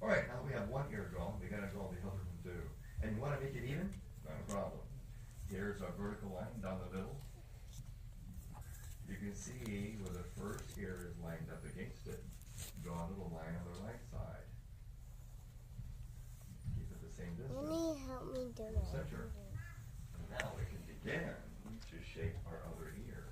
All 0.01 0.07
right, 0.09 0.25
now 0.27 0.41
we 0.41 0.53
have 0.53 0.69
one 0.69 0.85
ear 0.91 1.11
drawn. 1.13 1.37
We 1.37 1.47
gotta 1.53 1.67
draw 1.69 1.85
the 1.93 2.01
other 2.01 2.23
one 2.25 2.39
too. 2.41 2.63
And 3.03 3.13
you 3.15 3.21
wanna 3.21 3.37
make 3.43 3.53
it 3.53 3.65
even? 3.67 3.93
Not 4.25 4.41
a 4.41 4.51
problem. 4.51 4.81
Here's 5.51 5.81
our 5.81 5.91
vertical 5.99 6.33
line 6.33 6.49
down 6.63 6.79
the 6.89 6.97
middle. 6.97 7.19
You 9.05 9.15
can 9.21 9.35
see 9.35 9.97
where 10.01 10.13
the 10.17 10.25
first 10.39 10.73
ear 10.81 11.05
is 11.05 11.13
lined 11.21 11.45
up 11.53 11.61
against 11.61 12.07
it. 12.07 12.23
Draw 12.83 12.95
a 12.95 13.07
little 13.13 13.29
line 13.35 13.53
on 13.53 13.65
the 13.69 13.77
right 13.85 14.01
side. 14.11 14.47
Keep 16.75 16.91
it 16.91 16.99
the 16.99 17.13
same 17.15 17.31
You 17.39 17.47
distance. 17.47 17.71
need 17.71 17.95
to 17.95 18.03
help 18.11 18.27
me 18.35 18.43
do 18.51 18.63
from 18.67 18.75
it. 18.75 18.83
the 18.83 18.91
center. 18.91 19.23
And 20.19 20.25
now 20.35 20.51
we 20.59 20.63
can 20.67 20.81
begin 20.91 21.31
to 21.31 21.95
shape 22.03 22.35
our 22.51 22.59
other 22.67 22.91
ear. 23.07 23.31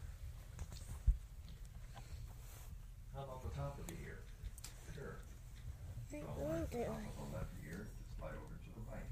How 3.13 3.23
about 3.27 3.43
the 3.43 3.51
top 3.51 3.75
of 3.79 3.85
the 3.91 3.99
ear? 3.99 4.23
Sure. 4.95 5.19
I 5.19 6.23
So, 6.23 6.23
won't 6.39 6.71
do 6.71 6.79
top 6.87 6.95
it. 7.03 7.11
of 7.11 7.15
the 7.19 7.27
left 7.35 7.51
ear, 7.67 7.91
just 7.99 8.15
slide 8.15 8.39
over 8.39 8.55
to 8.55 8.69
the 8.71 8.83
right. 8.87 9.09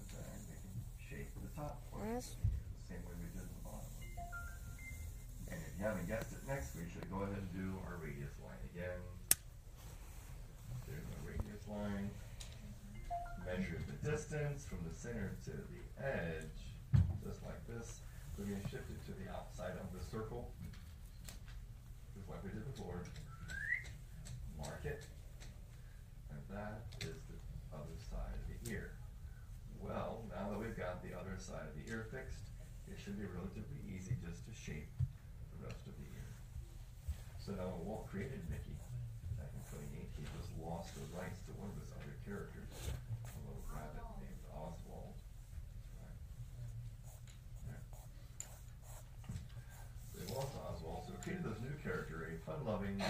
And 0.00 0.06
then 0.08 0.24
we 0.48 0.56
can 0.56 0.76
shape 0.96 1.28
the 1.36 1.52
top 1.52 1.84
portion 1.92 2.08
of 2.08 2.14
Yes. 2.16 2.36
the 2.40 2.48
ear, 2.48 2.64
the 2.80 2.84
same 2.88 3.02
way 3.04 3.14
we 3.20 3.28
did 3.36 3.44
the 3.44 3.60
bottom. 3.60 3.92
And 5.52 5.60
if 5.60 5.72
you 5.76 5.84
haven't 5.84 6.06
guessed 6.08 6.32
it, 6.32 6.40
next 6.48 6.72
we 6.76 6.88
should 6.88 7.04
go 7.12 7.24
ahead 7.28 7.36
and 7.36 7.52
do 7.52 7.76
our 7.84 7.96
radius 8.00 8.32
line 8.40 8.60
again. 8.72 9.00
There's 10.88 11.04
our 11.04 11.22
radius 11.28 11.64
line. 11.68 12.08
Measure 13.44 13.80
the 13.84 13.98
distance 14.10 14.64
the 14.84 14.94
center 14.94 15.36
to 15.44 15.50
the 15.50 15.82
edge, 16.02 16.74
just 17.22 17.42
like 17.42 17.66
this. 17.66 18.00
We're 18.38 18.46
gonna 18.46 18.68
shift 18.68 18.90
it 18.90 19.00
to 19.06 19.12
the 19.12 19.30
outside 19.30 19.76
of 19.78 19.92
the 19.92 20.04
circle, 20.10 20.50
just 22.14 22.28
like 22.28 22.42
we 22.42 22.50
did 22.50 22.64
before. 22.74 23.02
Mark 24.58 24.84
it. 24.84 25.04
And 26.30 26.40
that 26.50 26.86
is 27.00 27.18
the 27.28 27.38
other 27.74 27.98
side 27.98 28.34
of 28.34 28.44
the 28.48 28.70
ear. 28.70 28.92
Well, 29.80 30.24
now 30.30 30.50
that 30.50 30.58
we've 30.58 30.76
got 30.76 31.02
the 31.02 31.18
other 31.18 31.36
side 31.38 31.66
of 31.66 31.74
the 31.74 31.90
ear 31.90 32.06
fixed, 32.10 32.50
it 32.86 32.98
should 32.98 33.18
be 33.18 33.26
relatively 33.26 33.82
easy 33.90 34.14
just 34.22 34.46
to 34.46 34.52
shape 34.54 34.90
the 35.50 35.66
rest 35.66 35.82
of 35.86 35.94
the 35.98 36.06
ear. 36.14 36.30
So 37.42 37.52
now 37.58 37.74
when 37.74 37.84
Walt 37.86 38.06
created 38.06 38.46
Mickey 38.46 38.78
back 39.34 39.50
in 39.50 39.62
28, 39.66 40.14
he 40.14 40.22
just 40.38 40.54
lost 40.62 40.94
the 40.94 41.02
rights 41.10 41.42
to 41.50 41.52
one 41.58 41.74
of 41.74 41.76
his 41.82 41.90
other 41.98 42.14
characters, 42.22 42.70
a 43.26 43.34
little 43.42 43.66
rabbit 43.66 44.06
named 44.22 44.46
Oswald. 44.54 45.18
Right. 45.98 46.14
There. 47.66 47.82
They 50.14 50.30
lost 50.30 50.54
Oswald, 50.54 51.10
so 51.10 51.18
created 51.26 51.42
this 51.42 51.58
new 51.58 51.74
character, 51.82 52.30
a 52.30 52.38
fun-loving, 52.46 53.02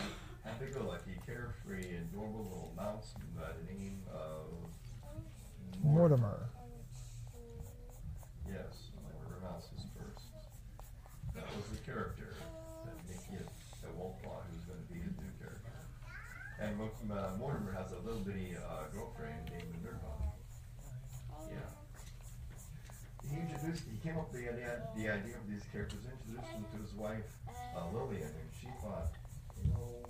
happy-go-lucky, 0.45 1.21
carefree, 1.29 2.01
and 2.01 2.09
normal 2.17 2.49
little 2.49 2.73
mouse 2.77 3.13
by 3.37 3.53
the 3.53 3.65
name 3.69 4.01
of 4.09 4.49
Mortimer. 5.85 6.49
Yes, 8.49 8.91
Mortimer 9.01 9.41
Mouse 9.41 9.69
was 9.75 9.85
first. 9.97 10.33
That 11.35 11.47
was 11.57 11.65
the 11.73 11.81
character 11.85 12.35
that 12.85 12.97
Mickey, 13.09 13.45
that 13.83 13.95
Walt 13.97 14.21
thought 14.23 14.45
he 14.51 14.57
was 14.57 14.65
going 14.67 14.81
to 14.83 14.89
be 14.93 15.01
his 15.01 15.17
new 15.17 15.33
character. 15.41 15.73
And 16.81 17.13
uh, 17.13 17.37
Mortimer 17.39 17.73
has 17.77 17.93
a 17.93 18.01
little 18.01 18.21
bitty 18.25 18.57
uh, 18.57 18.89
girlfriend 18.97 19.45
named 19.53 19.69
Minerva. 19.77 20.09
Yeah. 21.53 21.69
He 23.29 23.37
introduced, 23.37 23.85
he 23.93 24.01
came 24.01 24.17
up 24.17 24.33
with 24.33 24.41
the 24.41 24.49
idea, 24.49 24.81
the 24.97 25.05
idea 25.13 25.37
of 25.37 25.45
these 25.53 25.61
characters, 25.69 26.01
introduced 26.09 26.49
them 26.49 26.65
to 26.73 26.79
his 26.81 26.95
wife, 26.97 27.29
uh, 27.77 27.85
Lillian, 27.93 28.25
and 28.25 28.49
she 28.57 28.69
thought, 28.81 29.13
you 29.61 29.69
know, 29.69 30.01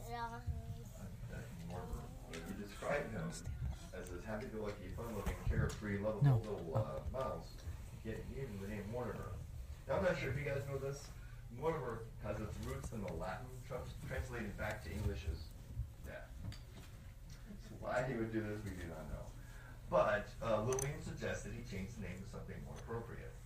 that 1.34 1.42
Mortimer, 1.66 2.06
he 2.30 2.54
described 2.62 3.10
him 3.10 3.26
as 3.98 4.06
this 4.08 4.22
happy-go-lucky, 4.24 4.94
fun-loving, 4.96 5.34
carefree, 5.50 5.98
lovable 5.98 6.22
No. 6.22 6.38
little 6.46 6.78
uh, 6.78 7.02
mouse. 7.10 7.58
Yet 8.06 8.22
he 8.30 8.38
gave 8.38 8.46
him 8.54 8.58
the 8.62 8.68
name 8.70 8.86
Mortimer. 8.92 9.34
Now 9.90 9.98
I'm 9.98 10.04
not 10.06 10.14
sure 10.18 10.30
if 10.30 10.38
you 10.38 10.46
guys 10.46 10.62
know 10.70 10.78
this. 10.78 11.10
Mortimer 11.58 12.06
has 12.22 12.38
its 12.38 12.54
roots 12.64 12.92
in 12.94 13.02
the 13.02 13.12
Latin, 13.18 13.50
tra- 13.66 13.82
translated 14.06 14.54
back 14.56 14.82
to 14.86 14.90
English 14.94 15.26
as 15.26 15.38
why 17.92 18.08
he 18.08 18.16
would 18.16 18.32
do 18.32 18.40
this, 18.40 18.56
we 18.64 18.72
do 18.72 18.88
not 18.88 19.04
know. 19.12 19.28
But 19.92 20.24
uh, 20.40 20.64
suggested 21.04 21.52
he 21.52 21.60
change 21.68 21.92
the 22.00 22.08
name 22.08 22.24
to 22.24 22.28
something 22.32 22.56
more 22.64 22.72
appropriate. 22.80 23.36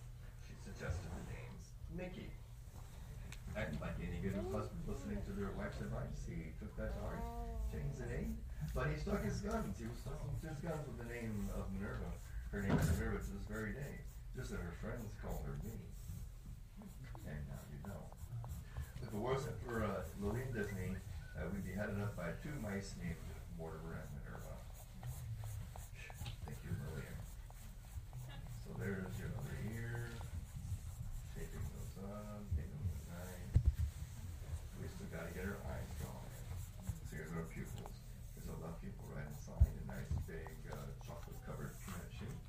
She 0.47 0.55
suggested 0.63 1.03
the 1.11 1.27
names 1.35 1.75
Mickey. 1.91 2.31
And 3.59 3.75
like 3.83 3.99
any 3.99 4.23
good 4.23 4.39
husband 4.55 4.79
listening 4.87 5.19
to 5.27 5.35
their 5.35 5.51
wife's 5.59 5.83
advice, 5.83 6.23
he 6.23 6.55
took 6.63 6.71
that 6.79 6.95
to 6.95 7.01
heart, 7.03 7.19
changed 7.67 7.99
the 7.99 8.07
name. 8.07 8.39
But 8.71 8.87
he 8.87 8.95
stuck 8.95 9.19
his 9.27 9.43
guns. 9.43 9.75
He 9.75 9.91
was 9.91 9.99
sticking 9.99 10.31
to 10.31 10.47
his 10.47 10.63
guns 10.63 10.87
with 10.87 10.95
the 11.03 11.09
name 11.11 11.51
of 11.51 11.67
Minerva. 11.75 12.15
Her 12.55 12.63
name 12.63 12.79
is 12.79 12.87
Minerva 12.95 13.19
to 13.19 13.27
this 13.27 13.43
very 13.51 13.75
day. 13.75 14.07
Just 14.31 14.55
that 14.55 14.63
her 14.63 14.77
friends 14.79 15.11
call 15.19 15.43
her 15.43 15.59
Minnie. 15.59 15.91
And 17.27 17.43
now 17.51 17.59
you 17.67 17.81
know. 17.83 18.07
If 19.03 19.11
it 19.11 19.19
wasn't 19.19 19.59
for 19.67 19.83
uh, 19.83 20.07
Lillian 20.23 20.55
Disney, 20.55 20.95
uh, 21.35 21.51
we'd 21.51 21.67
be 21.67 21.75
headed 21.75 21.99
up 21.99 22.15
by 22.15 22.31
two 22.39 22.55
mice 22.63 22.95
named 23.01 23.19
Mortimer 23.57 24.05
and 24.05 24.09
Minerva. 24.13 24.53
Thank 26.45 26.61
you, 26.61 26.77
Lillian. 26.77 27.17
So 28.61 28.69
there's 28.77 29.17
your 29.17 29.33
other 29.33 29.57
ear. 29.73 30.13
Shaping 31.33 31.65
those 31.73 31.97
up, 32.05 32.45
making 32.53 32.77
them 32.77 32.93
look 32.93 33.05
nice. 33.17 33.57
We 34.77 34.85
still 34.93 35.09
gotta 35.09 35.33
get 35.33 35.49
our 35.49 35.57
eyes 35.73 35.89
drawn. 35.97 36.29
So 37.09 37.17
here's 37.17 37.33
our 37.33 37.49
pupils. 37.49 37.97
There's 38.37 38.45
a 38.53 38.57
left 38.61 38.77
pupil 38.85 39.09
right 39.09 39.25
inside, 39.25 39.73
a 39.73 39.85
nice 39.89 40.13
big 40.29 40.53
uh, 40.69 40.93
chocolate 41.01 41.41
covered 41.49 41.73
peanut 41.81 42.13
shape. 42.13 42.41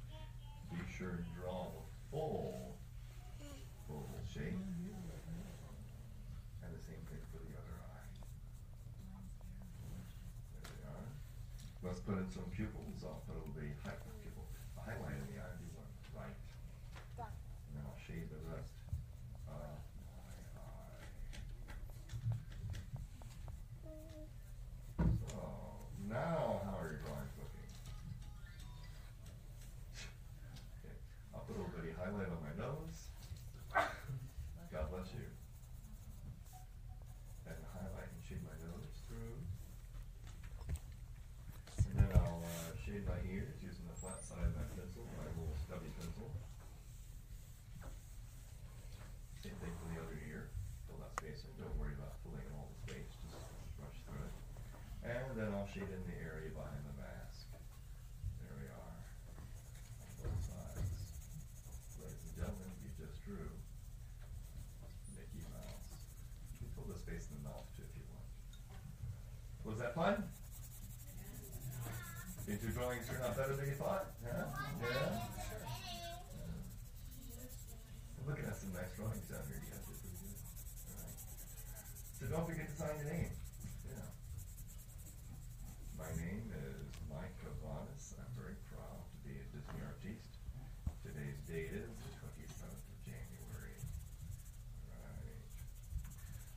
Be 0.69 0.85
sure 0.93 1.17
to 1.17 1.25
draw 1.33 1.73
the 1.73 1.85
full 2.13 2.77
oval 3.89 4.21
shape. 4.29 4.61
And 6.61 6.71
the 6.71 6.85
same 6.85 7.01
thing 7.09 7.25
for 7.33 7.41
the 7.41 7.57
other 7.57 7.77
eye. 7.81 8.13
There 10.53 10.69
we 10.69 10.85
are. 10.85 11.09
In 12.09 12.25
some 12.33 12.49
pupils. 12.57 13.05
I'll 13.05 13.21
put 13.29 13.37
a 13.37 13.39
little 13.39 13.53
bit 13.53 13.69
of 13.69 13.85
pupil, 14.25 14.49
a 14.77 14.81
highlight 14.81 15.13
in 15.13 15.29
the 15.29 15.45
eye, 15.45 15.53
do 15.61 15.69
one 15.77 15.85
right. 16.17 16.33
And 17.21 17.77
then 17.77 17.85
I'll 17.85 18.01
shade 18.01 18.33
the 18.33 18.41
rest 18.49 18.73
of 19.45 19.61
my 20.17 20.33
eye. 20.57 21.05
So, 24.97 25.37
now 26.09 26.65
how 26.65 26.81
are 26.81 26.89
your 26.89 27.05
drawings 27.05 27.37
looking? 27.37 27.69
Okay, 30.81 30.97
I'll 31.37 31.45
put 31.45 31.55
a 31.55 31.61
little 31.61 31.77
bitty 31.77 31.93
highlight 31.93 32.33
on 32.33 32.41
my 32.41 32.57
nose. 32.57 33.13
God 34.73 34.89
bless 34.91 35.13
you. 35.13 35.29
And 37.45 37.61
highlight 37.77 38.09
and 38.17 38.25
shade 38.25 38.41
my 38.49 38.57
nose 38.65 38.97
through. 39.07 39.37
And 41.89 41.97
then 42.05 42.21
I'll 42.21 42.45
uh, 42.45 42.77
shade 42.85 43.09
my 43.09 43.17
ears 43.33 43.57
using 43.65 43.89
the 43.89 43.97
flat 43.97 44.21
side 44.21 44.45
of 44.45 44.53
my 44.53 44.69
pencil, 44.77 45.09
my 45.17 45.25
little 45.41 45.57
stubby 45.65 45.89
pencil. 45.97 46.29
Same 49.41 49.57
thing 49.57 49.73
for 49.81 49.89
the 49.89 49.97
other 49.97 50.21
ear. 50.29 50.53
Fill 50.85 51.01
that 51.01 51.17
space 51.17 51.49
in. 51.49 51.57
Don't 51.57 51.73
worry 51.81 51.97
about 51.97 52.21
filling 52.21 52.45
in 52.45 52.53
all 52.61 52.69
the 52.69 52.77
space. 52.85 53.09
Just 53.25 53.41
brush 53.81 53.97
through 54.05 54.21
it. 54.21 54.37
And 55.01 55.33
then 55.33 55.49
I'll 55.57 55.65
shade 55.73 55.89
in 55.89 56.05
the 56.05 56.19
area 56.21 56.53
behind 56.53 56.85
the 56.85 56.93
mask. 57.01 57.49
There 58.45 58.53
we 58.61 58.69
are. 58.69 59.01
On 60.05 60.13
both 60.21 60.45
sides. 60.45 60.93
Ladies 62.05 62.21
and 62.21 62.35
gentlemen, 62.37 62.69
you 62.85 62.93
just 63.01 63.17
drew 63.25 63.49
Mickey 65.17 65.41
Mouse. 65.57 65.89
You 66.53 66.69
can 66.69 66.71
fill 66.77 66.85
the 66.93 67.01
space 67.01 67.33
in 67.33 67.41
the 67.41 67.49
mouth 67.49 67.65
too 67.73 67.89
if 67.89 67.97
you 67.97 68.05
want. 68.13 68.29
Was 69.65 69.81
that 69.81 69.97
fun? 69.97 70.29
Drawings 72.99 73.15
turn 73.15 73.23
out 73.23 73.37
better 73.39 73.55
than 73.55 73.71
you 73.71 73.79
thought? 73.79 74.11
Huh? 74.27 74.43
Yeah? 74.83 75.23
I'm 78.19 78.27
looking 78.27 78.43
at 78.43 78.59
some 78.59 78.75
nice 78.75 78.91
drawings 78.99 79.23
down 79.31 79.47
here. 79.47 79.63
You 79.63 79.71
guys 79.71 79.87
did 79.87 80.03
pretty 80.03 80.19
good. 80.19 80.35
Alright. 80.99 81.15
So 82.19 82.27
don't 82.27 82.43
forget 82.43 82.67
to 82.67 82.75
sign 82.75 82.99
your 82.99 83.07
name. 83.15 83.31
Yeah. 83.87 84.03
My 85.95 86.11
name 86.19 86.51
is 86.51 86.91
Mike 87.07 87.39
Cavanis. 87.39 88.19
I'm 88.19 88.35
very 88.35 88.59
proud 88.67 88.99
to 88.99 89.17
be 89.23 89.39
a 89.39 89.47
Disney 89.55 89.79
artiste. 89.87 90.35
Today's 91.07 91.39
date 91.47 91.71
is 91.79 91.95
the 92.03 92.11
27th 92.19 92.83
of 92.83 92.99
January. 93.07 93.79
Right. 94.91 95.39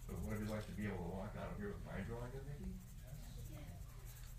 So 0.09 0.17
would 0.17 0.41
you 0.41 0.49
like 0.49 0.65
to 0.65 0.73
be 0.73 0.89
able 0.89 1.05
to 1.05 1.11
walk 1.21 1.37
out 1.37 1.53
of 1.53 1.61
here 1.61 1.69
with 1.69 1.85
my 1.85 2.01
drawing 2.09 2.33
of 2.33 2.41
Mickey? 2.49 2.73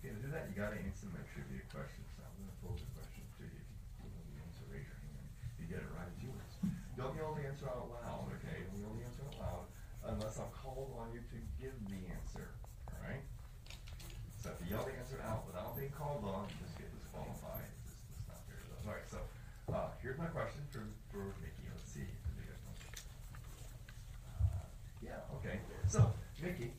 To 0.03 0.11
do 0.19 0.27
that, 0.35 0.51
you 0.51 0.55
gotta 0.59 0.75
answer 0.83 1.07
my 1.15 1.23
trivia 1.31 1.63
questions. 1.71 2.03
Now, 2.19 2.27
I'm 2.27 2.43
gonna 2.43 2.59
pose 2.59 2.83
a 2.83 2.89
question 2.91 3.23
to 3.39 3.47
you. 3.47 3.63
If 3.63 4.03
you 4.03 4.11
know 4.11 4.19
the 4.27 4.35
answer, 4.43 4.63
raise 4.67 4.83
your 4.83 4.99
hand. 4.99 5.27
If 5.47 5.55
you 5.63 5.67
get 5.71 5.79
it 5.79 5.87
right, 5.95 6.11
it's 6.11 6.19
yours. 6.19 6.51
Don't 6.99 7.15
yell 7.15 7.31
the 7.31 7.47
answer 7.47 7.71
out 7.71 7.87
loud, 7.87 8.27
okay? 8.35 8.67
Don't 8.67 8.83
yell 8.83 8.91
the 8.99 9.07
answer 9.07 9.23
out 9.31 9.39
loud 9.39 9.63
unless 10.03 10.43
I'm 10.43 10.51
called 10.51 10.91
on 10.99 11.15
you 11.15 11.23
to 11.23 11.39
give 11.55 11.71
the 11.87 12.03
answer, 12.19 12.51
alright? 12.91 13.23
So 14.43 14.51
if 14.51 14.59
you 14.59 14.75
yell 14.75 14.83
the 14.83 14.91
answer 14.91 15.23
out 15.23 15.47
without 15.47 15.71
being 15.79 15.95
called 15.95 16.27
on, 16.27 16.51
you 16.51 16.59
just 16.59 16.75
get 16.75 16.91
disqualified. 16.91 17.63
It's, 17.87 17.95
not 18.27 18.43
fair 18.51 18.59
those. 18.59 18.83
Alright, 18.83 19.07
so, 19.07 19.23
uh, 19.71 19.95
here's 20.03 20.19
my 20.19 20.27
question 20.35 20.67
for, 20.67 20.83
for 21.15 21.31
Mickey. 21.39 21.63
Let's 21.71 21.87
see. 21.87 22.03
if 22.03 22.35
you 22.35 22.43
guys 22.43 22.59
know. 22.67 22.75
Uh, 24.35 24.67
yeah, 24.99 25.35
okay. 25.39 25.63
So, 25.87 26.11
Mickey, 26.43 26.75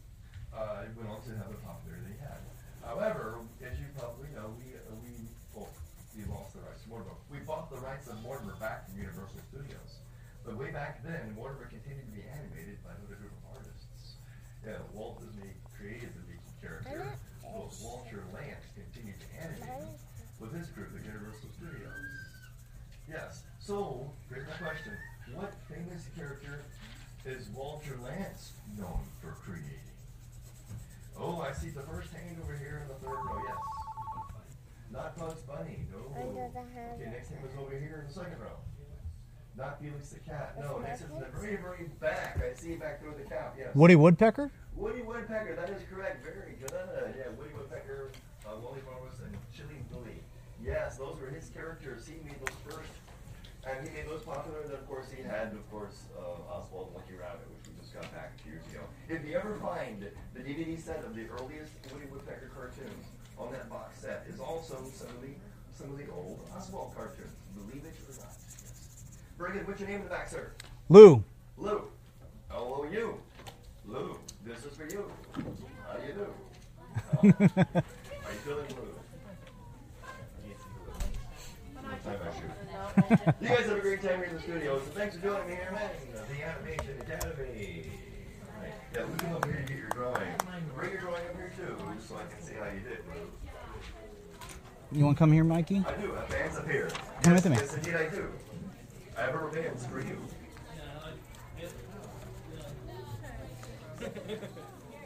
uh, 0.52 0.92
went 0.92 1.08
on 1.08 1.24
to 1.24 1.32
have 1.40 1.48
the 1.48 1.56
popularity 1.64 2.12
he 2.12 2.20
had. 2.20 2.44
However, 2.84 3.40
as 3.64 3.80
you 3.80 3.88
probably 3.96 4.28
know, 4.36 4.52
we, 4.60 4.76
uh, 4.76 4.92
we, 5.00 5.24
well, 5.56 5.72
we 6.12 6.28
lost 6.28 6.52
the 6.52 6.60
rights 6.60 6.84
to 6.84 6.88
Mortimer. 6.92 7.16
We 7.32 7.40
bought 7.40 7.72
the 7.72 7.80
rights 7.80 8.06
of 8.12 8.20
Mortimer 8.20 8.60
back 8.60 8.84
from 8.84 9.00
Universal 9.00 9.40
Studios. 9.54 10.02
But 10.42 10.58
way 10.58 10.74
back 10.74 11.06
then, 11.06 11.30
Mortimer 11.38 11.70
continued 11.70 12.10
to 12.10 12.16
be 12.18 12.26
animated 12.26 12.82
by 12.82 12.90
another 12.98 13.14
group 13.14 13.30
of 13.38 13.54
artists. 13.54 14.18
Yeah, 14.66 14.82
Walt 14.92 15.22
Disney 15.22 15.54
created 15.78 16.10
the 16.10 16.26
Mickey 16.26 16.50
character. 16.58 17.14
Well, 17.46 17.70
Walter 17.82 18.26
Lantz 18.34 18.66
continued 18.74 19.22
to 19.22 19.28
animate 19.38 19.86
him 19.86 19.94
with 20.42 20.50
his 20.50 20.66
group 20.74 20.90
at 20.98 21.06
Universal 21.06 21.54
Studios. 21.54 22.02
Yes. 23.06 23.44
So, 23.60 24.10
here's 24.28 24.48
my 24.48 24.58
question. 24.58 24.98
What 25.34 25.54
famous 25.70 26.10
character 26.18 26.66
is 27.24 27.48
Walter 27.54 27.94
Lantz 28.02 28.58
known 28.76 29.06
for 29.22 29.38
creating? 29.38 29.86
Oh, 31.14 31.40
I 31.46 31.52
see 31.52 31.70
the 31.70 31.86
first 31.86 32.12
hand 32.12 32.42
over 32.42 32.58
here 32.58 32.82
in 32.82 32.88
the 32.88 32.98
third 32.98 33.22
row, 33.22 33.38
yes. 33.38 33.62
Not 34.90 35.16
Bugs 35.16 35.42
Bunny, 35.42 35.86
no. 35.94 36.10
Hand. 36.10 36.98
Okay, 36.98 37.10
next 37.10 37.30
name 37.30 37.44
is 37.46 37.54
over 37.58 37.70
here 37.70 38.02
in 38.02 38.08
the 38.08 38.12
second 38.12 38.40
row. 38.40 38.58
Not 39.56 39.80
Felix 39.80 40.10
the 40.10 40.18
cat, 40.18 40.58
no, 40.58 40.78
next 40.78 41.02
is 41.02 41.10
in 41.10 41.20
the 41.20 41.26
very, 41.30 41.56
very 41.56 41.86
back. 42.00 42.42
I 42.42 42.58
see 42.58 42.72
it 42.72 42.80
back 42.80 43.00
there 43.00 43.10
with 43.10 43.22
the 43.22 43.30
cap, 43.30 43.54
yes. 43.56 43.70
Woody 43.74 43.94
Woodpecker? 43.94 44.50
Woody 44.74 45.02
Woodpecker, 45.02 45.54
that 45.54 45.70
is 45.70 45.82
correct. 45.88 46.24
Very 46.24 46.58
good. 46.58 46.74
Yeah, 46.74 47.30
Woody 47.38 47.54
Woodpecker, 47.54 48.10
uh, 48.44 48.58
Wally 48.58 48.80
Barnes, 48.82 49.14
and 49.22 49.36
Chilly 49.54 49.78
Willy. 49.92 50.18
Yes, 50.58 50.98
those 50.98 51.20
were 51.20 51.30
his 51.30 51.50
characters. 51.50 52.08
He 52.08 52.18
made 52.26 52.34
those 52.42 52.58
first, 52.66 52.90
and 53.62 53.86
he 53.86 53.94
made 53.94 54.08
those 54.08 54.22
popular. 54.22 54.58
And 54.62 54.70
then, 54.70 54.78
of 54.80 54.88
course, 54.88 55.06
he 55.14 55.22
had, 55.22 55.54
of 55.54 55.70
course, 55.70 56.10
uh, 56.18 56.50
Oswald 56.50 56.88
and 56.90 56.96
Lucky 56.96 57.14
Rabbit, 57.14 57.46
which 57.54 57.70
we 57.70 57.78
just 57.78 57.94
got 57.94 58.10
back 58.10 58.34
a 58.34 58.42
few 58.42 58.58
years 58.58 58.66
ago. 58.74 58.82
If 59.08 59.22
you 59.22 59.38
ever 59.38 59.54
find 59.62 60.02
the 60.34 60.40
DVD 60.40 60.74
set 60.82 61.04
of 61.04 61.14
the 61.14 61.30
earliest 61.30 61.70
Woody 61.94 62.10
Woodpecker 62.10 62.50
cartoons 62.50 63.06
on 63.38 63.52
that 63.52 63.70
box 63.70 64.02
set, 64.02 64.26
is 64.26 64.40
also 64.40 64.82
some 64.90 65.14
of 65.14 65.22
the 65.22 65.30
some 65.70 65.90
of 65.90 65.98
the 65.98 66.10
old 66.10 66.42
Oswald 66.56 66.94
cartoons. 66.94 67.34
Believe 67.54 67.84
it 67.86 67.94
or 68.06 68.14
not. 68.18 68.34
Yes. 69.38 69.52
Very. 69.52 69.64
What's 69.64 69.80
your 69.80 69.88
name 69.88 69.98
in 69.98 70.04
the 70.04 70.10
back, 70.10 70.28
sir? 70.28 70.52
Lou. 70.88 71.24
Lou. 71.56 71.88
L 72.50 72.76
O 72.80 72.86
U. 72.90 73.20
Lou, 73.86 74.16
this 74.44 74.64
is 74.64 74.76
for 74.76 74.86
you. 74.86 75.10
How 75.34 75.98
you 76.06 76.12
do? 76.14 76.26
Uh, 76.94 77.00
how 77.20 77.82
you 78.30 78.38
feeling, 78.44 78.66
Lou? 78.70 78.94
Time 82.02 82.18
I 82.22 82.30
shoot. 82.34 83.34
You 83.40 83.48
guys 83.48 83.66
have 83.66 83.76
a 83.76 83.80
great 83.80 84.02
time 84.02 84.16
here 84.18 84.24
in 84.24 84.34
the 84.34 84.40
studio. 84.40 84.78
So 84.78 84.84
thanks 84.92 85.16
for 85.16 85.22
joining 85.22 85.48
me 85.48 85.54
here, 85.54 85.72
man. 85.72 85.90
The 86.12 86.42
Animation 86.44 87.00
Academy. 87.00 87.90
Right. 88.60 88.72
Yeah, 88.94 89.02
Lou, 89.02 89.16
come 89.16 89.32
up 89.34 89.44
here 89.44 89.56
to 89.56 89.62
get 89.62 89.76
your 89.78 89.88
drawing. 89.90 90.34
Bring 90.74 90.92
your 90.92 91.00
drawing 91.00 91.26
up 91.26 91.36
here 91.36 91.52
too, 91.56 91.76
so 92.06 92.16
I 92.16 92.32
can 92.32 92.42
see 92.42 92.54
how 92.54 92.66
you 92.66 92.80
did, 92.80 92.98
Lou. 93.08 94.98
You 94.98 95.04
want 95.04 95.16
to 95.16 95.18
come 95.18 95.32
here, 95.32 95.44
Mikey? 95.44 95.84
I 95.86 96.00
do. 96.00 96.12
Bands 96.30 96.56
up 96.56 96.70
here. 96.70 96.90
Come 97.22 97.34
with 97.34 97.48
me. 97.48 97.56
Yes, 97.56 97.74
indeed 97.74 97.94
I 97.96 98.08
do. 98.08 98.32
I 99.16 99.20
have 99.22 99.34
rubber 99.34 99.50
bands 99.50 99.86
for 99.86 100.00
you. 100.00 100.18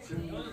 To 0.07 0.15
Lou. 0.15 0.45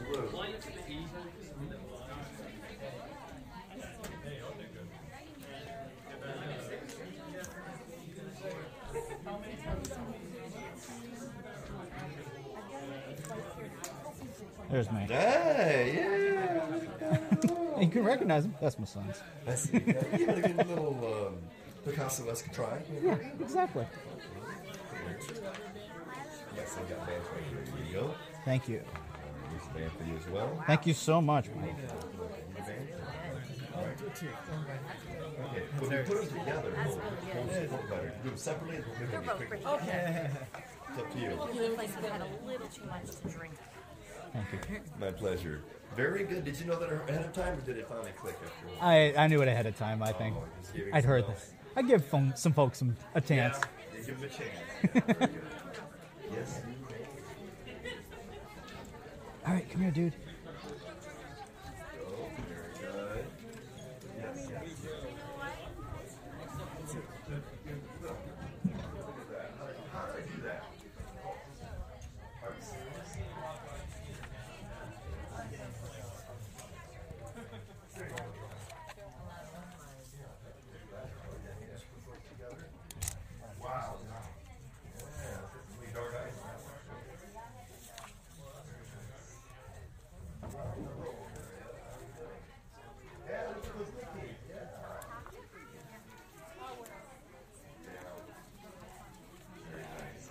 There's 14.70 14.92
me. 14.92 15.06
Hey, 15.08 15.96
yeah. 15.98 16.66
You 17.80 17.90
can 17.90 18.04
recognize 18.06 18.46
him. 18.46 18.56
That's 18.62 18.80
my 18.80 18.86
son's. 18.86 19.22
I 19.46 19.56
see. 19.56 19.82
Yeah, 19.86 20.18
you 20.18 20.26
had 20.28 20.38
a 20.38 20.42
good 20.42 20.68
little 20.70 21.28
um, 21.28 21.38
Picasso-esque 21.86 22.52
try. 22.52 22.82
Yeah, 23.04 23.18
exactly. 23.40 23.86
Yes, 26.56 26.78
I 26.78 26.90
got 26.90 27.08
bands 27.08 27.28
right 27.34 27.44
here. 27.50 27.76
Here 27.76 27.86
you 27.88 27.94
go. 27.94 28.16
Thank 28.44 28.68
you. 28.68 28.82
Here's 29.52 29.64
a 29.64 29.80
band 29.80 29.92
for 29.92 30.04
you 30.04 30.18
as 30.18 30.28
well. 30.30 30.64
Thank 30.66 30.88
you 30.88 30.94
so 30.94 31.22
much, 31.22 31.48
Mike. 31.56 31.76
Alright. 33.76 34.02
Okay, 34.02 35.64
when 35.80 35.90
we 35.90 35.98
put 36.04 36.30
them 36.30 36.40
together, 36.40 36.74
we'll, 36.86 37.02
we'll 37.46 37.54
support 37.54 37.90
better. 37.90 38.14
Do 38.24 38.30
them 38.30 38.38
separately, 38.38 38.80
we'll 39.00 39.10
make 39.10 39.28
both 39.28 39.42
it 39.42 39.48
pretty 39.50 39.64
quick. 39.64 39.82
good. 39.82 39.92
It's 40.90 41.00
up 41.00 41.12
to 41.12 41.20
you. 41.20 41.30
You 41.30 41.36
look 41.70 41.78
like 41.78 41.90
you 41.90 42.10
had 42.10 42.22
a 42.22 42.48
little 42.48 42.68
too 42.68 42.86
much 42.86 43.06
to 43.22 43.28
drink. 43.28 43.54
Thank 44.34 44.70
you. 44.70 44.80
My 45.00 45.12
pleasure. 45.12 45.62
Very 45.96 46.24
good. 46.24 46.46
Did 46.46 46.60
you 46.60 46.66
know 46.66 46.80
that 46.80 46.92
ahead 46.92 47.26
of 47.26 47.34
time, 47.34 47.58
or 47.58 47.62
did 47.62 47.78
it 47.78 47.88
finally 47.88 48.12
click 48.18 48.38
after? 48.44 48.84
I, 48.84 49.14
I 49.18 49.28
knew 49.28 49.42
it 49.42 49.48
ahead 49.48 49.66
of 49.66 49.78
time, 49.78 50.02
I 50.02 50.12
think. 50.14 50.36
Oh, 50.38 50.82
I'd 50.94 51.06
heard 51.06 51.28
this. 51.28 51.54
I 51.76 51.82
give 51.82 52.06
fun, 52.06 52.34
some 52.36 52.54
folks 52.54 52.80
some 52.80 52.96
a 53.16 53.22
chance. 53.22 53.58
Yeah, 53.94 54.06
give 54.06 54.20
them 54.20 54.30
a 54.30 54.34
chance. 54.34 54.50
Yeah, 54.94 55.02
very 55.14 55.16
good. 55.28 55.42
yes. 56.32 56.62
All 59.46 59.54
right, 59.54 59.70
come 59.70 59.82
here, 59.82 59.92
dude. 59.92 60.14
Oh, 62.08 62.30
very 62.50 63.14
good. 63.14 63.26
Yes, 64.20 64.48
yes. 64.50 64.64
How 69.94 70.06
did 70.08 70.16
I 70.16 70.36
do 70.36 70.42
that? 70.44 70.64
Are 72.44 72.50
you 72.50 72.62
serious? 72.62 73.18
Wow. 83.62 83.96
Yeah, 85.18 85.38
we 85.82 85.88
dark 85.94 86.14
eyes. 86.24 86.34
Yeah, 93.28 93.54
this 93.56 93.66
was 93.78 93.88
Nicky. 93.96 94.36
Yeah. 94.50 94.56
Very 99.72 99.84
nice. 99.84 100.30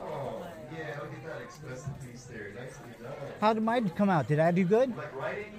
Oh, 0.00 0.46
yeah, 0.72 1.00
look 1.00 1.12
at 1.12 1.24
that 1.26 1.42
expressive 1.42 1.92
piece 2.00 2.24
there. 2.24 2.52
Nicely 2.54 2.94
done. 3.02 3.29
How 3.40 3.52
did 3.54 3.62
mine 3.62 3.90
come 3.96 4.10
out? 4.10 4.28
Did 4.28 4.38
I 4.38 4.50
do 4.50 4.64
good? 4.64 4.94
Like 4.96 5.16
writing? 5.16 5.52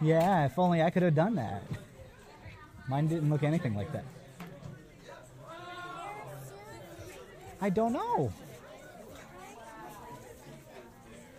Yeah, 0.00 0.44
if 0.44 0.58
only 0.58 0.82
I 0.82 0.90
could 0.90 1.02
have 1.02 1.14
done 1.14 1.34
that. 1.36 1.62
Mine 2.88 3.08
didn't 3.08 3.30
look 3.30 3.42
anything 3.42 3.74
like 3.74 3.90
that. 3.92 4.04
I 7.60 7.70
don't 7.70 7.94
know. 7.94 8.30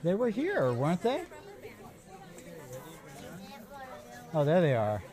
They 0.04 0.16
were 0.16 0.30
here, 0.30 0.74
weren't 0.74 1.02
they? 1.02 1.22
Oh, 4.34 4.44
there 4.44 4.62
they 4.62 4.76
are. 4.76 5.04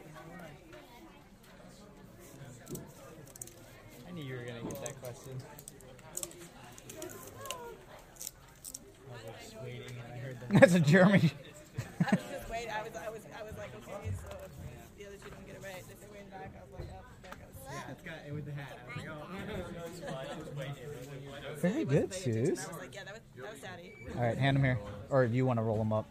I 4.09 4.13
knew 4.13 4.25
you 4.25 4.35
were 4.35 4.45
gonna 4.45 4.63
get 4.63 4.85
that 4.85 5.01
question. 5.03 5.41
I 9.11 9.15
was 9.15 9.25
like 9.27 9.41
just 9.41 9.57
waiting 9.63 9.97
and 10.05 10.13
I 10.13 10.17
heard 10.17 10.41
the 10.41 10.42
That's 10.61 10.75
a 10.75 10.81
Jeremy. 10.81 11.31
I 12.01 12.11
was 12.11 12.21
just 12.31 12.51
waiting. 12.51 12.71
I 12.71 12.83
was, 12.83 12.93
I 12.95 13.09
was, 13.09 13.21
I 13.39 13.43
was 13.43 13.57
like, 13.57 13.73
okay, 13.77 14.13
so 14.21 14.37
the 14.37 15.03
you 15.03 15.07
don't 15.09 15.47
get 15.47 15.57
it 15.57 15.63
right. 15.63 15.83
They 15.89 15.95
say 15.97 16.13
way 16.13 16.19
in 16.21 16.27
the 16.27 16.37
back. 16.37 16.53
I 16.55 16.61
was 16.61 16.73
like, 16.79 16.89
oh, 16.93 17.05
there 17.23 17.33
it 17.33 17.39
goes. 17.41 17.73
Yeah, 17.73 17.91
it's 17.91 18.03
got 18.03 18.15
it 18.29 18.35
with 18.35 18.45
the 18.45 18.53
hat. 18.53 18.79
I 18.85 18.87
was 18.87 19.07
like, 20.57 20.69
oh. 20.69 21.55
Very 21.57 21.85
good, 21.87 22.11
Pay. 22.11 22.19
Suze. 22.19 22.67
I 22.67 22.69
was 22.69 22.79
like, 22.81 22.95
yeah, 22.95 23.05
that 23.05 23.15
was, 23.15 23.23
that 23.37 23.51
was 23.51 23.61
daddy. 23.61 23.95
All 24.15 24.23
right, 24.23 24.37
hand 24.37 24.57
them 24.59 24.65
here. 24.65 24.79
Or 25.09 25.27
do 25.27 25.35
you 25.35 25.47
want 25.47 25.59
to 25.59 25.63
roll 25.63 25.79
them 25.79 25.93
up? 25.93 26.05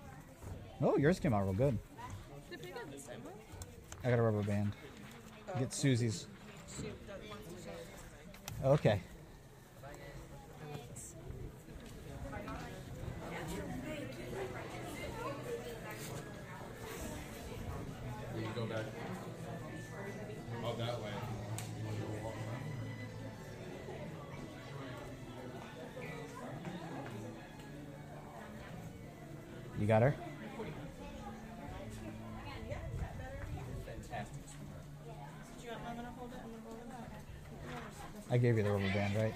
Oh, 0.82 0.98
yours 0.98 1.20
came 1.20 1.36
out 1.36 1.44
real 1.44 1.54
good. 1.54 1.78
Did 2.50 2.62
pretty 2.64 2.74
good 2.74 2.92
this 2.92 3.04
time, 3.04 3.22
huh? 3.24 3.32
I 4.04 4.10
got 4.10 4.18
a 4.18 4.24
rubber 4.24 4.42
band. 4.42 4.72
Oh. 5.54 5.60
Get 5.60 5.72
Susie's. 5.72 6.26
She 6.76 6.84
does- 6.84 7.30
wants 7.30 7.46
to 7.46 7.70
show. 8.64 8.70
Okay. 8.72 9.02
It 29.92 30.00
back. 30.00 30.16
I 38.30 38.38
gave 38.38 38.56
you 38.56 38.64
the 38.64 38.72
rubber 38.72 38.94
band, 38.94 39.16
right? 39.18 39.34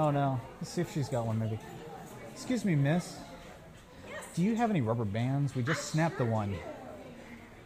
Oh 0.00 0.12
no. 0.12 0.40
Let's 0.60 0.67
see 0.78 0.82
if 0.82 0.94
she's 0.94 1.08
got 1.08 1.26
one 1.26 1.38
maybe. 1.38 1.58
Excuse 2.32 2.64
me, 2.64 2.76
miss. 2.76 3.16
Do 4.36 4.42
you 4.42 4.54
have 4.54 4.70
any 4.70 4.80
rubber 4.80 5.04
bands? 5.04 5.56
We 5.56 5.64
just 5.64 5.86
snapped 5.86 6.18
the 6.18 6.24
one. 6.24 6.54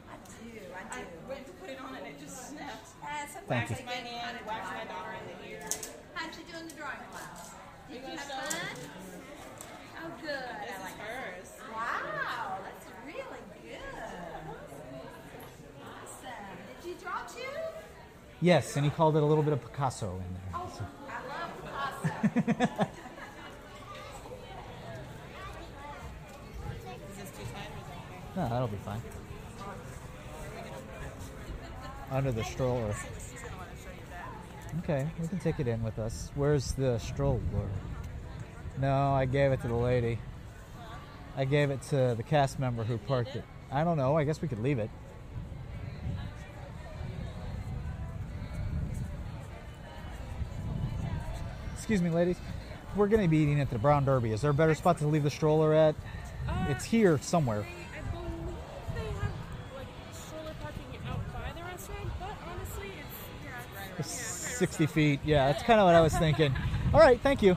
I 0.08 0.14
do. 0.42 0.48
I 0.90 1.04
went 1.28 1.44
to 1.44 1.52
put 1.52 1.68
it 1.68 1.78
on 1.78 1.94
and 1.94 2.06
it 2.06 2.18
just 2.18 2.48
snapped. 2.48 2.88
Uh, 3.02 3.06
Thank 3.48 3.68
you. 3.68 3.76
My 3.84 3.92
hand, 3.92 4.38
waxing 4.46 4.78
my 4.78 4.84
daughter 4.84 5.12
in 5.12 5.44
the 5.44 5.50
ear. 5.50 5.68
How'd 6.14 6.30
you 6.32 6.44
do 6.50 6.58
in 6.58 6.68
the 6.68 6.74
drawing 6.74 6.96
class? 7.12 7.50
Did 7.90 7.96
you 7.96 8.00
gonna 8.00 8.18
have 8.18 8.48
fun? 8.48 8.76
Oh, 10.04 10.10
good. 10.22 10.30
This 10.30 10.70
I 10.70 10.74
is 10.74 10.80
like 10.80 10.98
hers. 10.98 11.52
Wow, 11.70 12.58
that's 12.64 12.86
really 13.04 13.42
good. 13.62 13.78
Awesome. 15.84 16.56
Did 16.80 16.88
you 16.88 16.96
draw 17.02 17.20
too? 17.26 17.60
Yes, 18.40 18.74
and 18.76 18.86
he 18.86 18.90
called 18.90 19.16
it 19.16 19.22
a 19.22 19.26
little 19.26 19.44
bit 19.44 19.52
of 19.52 19.62
Picasso 19.62 20.14
in 20.14 20.32
there. 20.32 20.52
Oh, 20.54 20.60
I 21.08 21.20
love 21.28 21.50
Picasso. 21.60 22.88
Is 27.12 27.18
this 27.18 27.30
too 27.30 27.44
tight 27.52 27.68
or 27.68 27.80
is 27.80 27.86
it 27.86 27.96
okay? 28.08 28.21
No, 28.36 28.48
that'll 28.48 28.68
be 28.68 28.76
fine. 28.78 29.02
Under 32.10 32.32
the 32.32 32.44
stroller. 32.44 32.94
Okay, 34.80 35.06
we 35.20 35.28
can 35.28 35.38
take 35.38 35.60
it 35.60 35.68
in 35.68 35.82
with 35.82 35.98
us. 35.98 36.30
Where's 36.34 36.72
the 36.72 36.98
stroller? 36.98 37.40
No, 38.80 39.12
I 39.12 39.26
gave 39.26 39.52
it 39.52 39.60
to 39.62 39.68
the 39.68 39.74
lady. 39.74 40.18
I 41.36 41.44
gave 41.44 41.70
it 41.70 41.82
to 41.90 42.14
the 42.16 42.22
cast 42.22 42.58
member 42.58 42.84
who 42.84 42.98
parked 42.98 43.36
it. 43.36 43.44
I 43.70 43.84
don't 43.84 43.96
know. 43.96 44.16
I 44.16 44.24
guess 44.24 44.42
we 44.42 44.48
could 44.48 44.62
leave 44.62 44.78
it. 44.78 44.90
Excuse 51.74 52.00
me, 52.00 52.10
ladies. 52.10 52.36
We're 52.94 53.08
going 53.08 53.22
to 53.22 53.28
be 53.28 53.38
eating 53.38 53.60
at 53.60 53.70
the 53.70 53.78
Brown 53.78 54.04
Derby. 54.04 54.32
Is 54.32 54.42
there 54.42 54.50
a 54.50 54.54
better 54.54 54.74
spot 54.74 54.98
to 54.98 55.06
leave 55.06 55.22
the 55.22 55.30
stroller 55.30 55.72
at? 55.74 55.94
It's 56.68 56.84
here 56.84 57.18
somewhere. 57.18 57.66
I 57.66 58.00
believe 58.14 58.30
they 58.94 59.00
have 59.00 59.32
like 59.76 59.86
stroller 60.12 60.54
parking 60.62 61.00
out 61.08 61.20
by 61.32 61.52
the 61.58 61.64
restaurant, 61.64 62.10
but 62.20 62.36
honestly, 62.46 62.92
it's 63.98 64.48
yeah, 64.48 64.51
60 64.62 64.86
feet. 64.86 65.18
Yeah, 65.24 65.50
that's 65.50 65.64
kind 65.64 65.80
of 65.80 65.86
what 65.86 65.96
I 65.96 66.00
was 66.00 66.16
thinking. 66.16 66.54
All 66.94 67.00
right, 67.00 67.20
thank 67.20 67.42
you. 67.42 67.56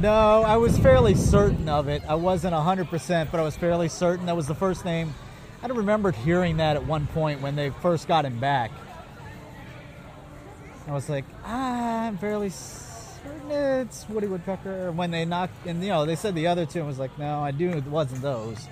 No, 0.00 0.44
I 0.44 0.56
was 0.56 0.78
fairly 0.78 1.14
certain 1.14 1.68
of 1.68 1.88
it. 1.88 2.02
I 2.08 2.14
wasn't 2.14 2.54
100%, 2.54 3.30
but 3.30 3.38
I 3.38 3.42
was 3.42 3.54
fairly 3.54 3.90
certain 3.90 4.24
that 4.24 4.34
was 4.34 4.46
the 4.46 4.54
first 4.54 4.86
name. 4.86 5.12
I 5.62 5.66
remembered 5.66 6.14
hearing 6.14 6.56
that 6.56 6.76
at 6.76 6.86
one 6.86 7.06
point 7.08 7.42
when 7.42 7.54
they 7.54 7.68
first 7.68 8.08
got 8.08 8.24
him 8.24 8.40
back. 8.40 8.70
I 10.88 10.92
was 10.92 11.10
like, 11.10 11.26
ah, 11.44 12.06
I'm 12.06 12.16
fairly 12.16 12.48
certain 12.48 12.89
it's 13.50 14.08
Woody 14.08 14.26
Woodpecker. 14.26 14.92
When 14.92 15.10
they 15.10 15.24
knocked, 15.24 15.66
and 15.66 15.82
you 15.82 15.88
know, 15.88 16.06
they 16.06 16.16
said 16.16 16.34
the 16.34 16.46
other 16.46 16.66
two, 16.66 16.78
and 16.78 16.88
was 16.88 16.98
like, 16.98 17.18
no, 17.18 17.40
I 17.40 17.50
knew 17.50 17.70
it 17.70 17.84
wasn't 17.86 18.22
those. 18.22 18.68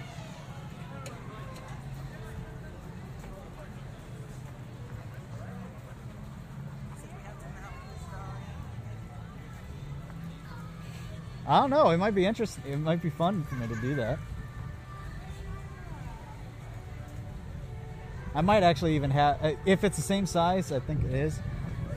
I 11.47 11.61
don't 11.61 11.71
know. 11.71 11.89
It 11.89 11.97
might 11.97 12.15
be 12.15 12.27
interesting. 12.27 12.63
It 12.71 12.77
might 12.77 13.01
be 13.01 13.09
fun 13.09 13.43
for 13.45 13.55
me 13.55 13.67
to 13.69 13.77
do 13.81 13.95
that. 13.95 14.19
I 18.35 18.43
might 18.43 18.63
actually 18.63 18.95
even 18.95 19.11
have, 19.11 19.43
uh, 19.43 19.53
if 19.65 19.83
it's 19.83 19.97
the 19.97 20.03
same 20.03 20.27
size, 20.27 20.71
I 20.71 20.79
think 20.79 21.03
it 21.05 21.15
is. 21.15 21.41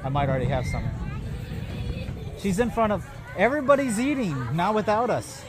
I 0.04 0.10
might 0.10 0.30
already 0.30 0.46
have 0.46 0.66
some. 0.66 1.11
She's 2.42 2.60
in 2.60 2.72
front 2.72 2.92
of 2.92 3.08
everybody's 3.38 4.00
eating, 4.00 4.56
not 4.56 4.74
without 4.74 5.12
us. 5.12 5.44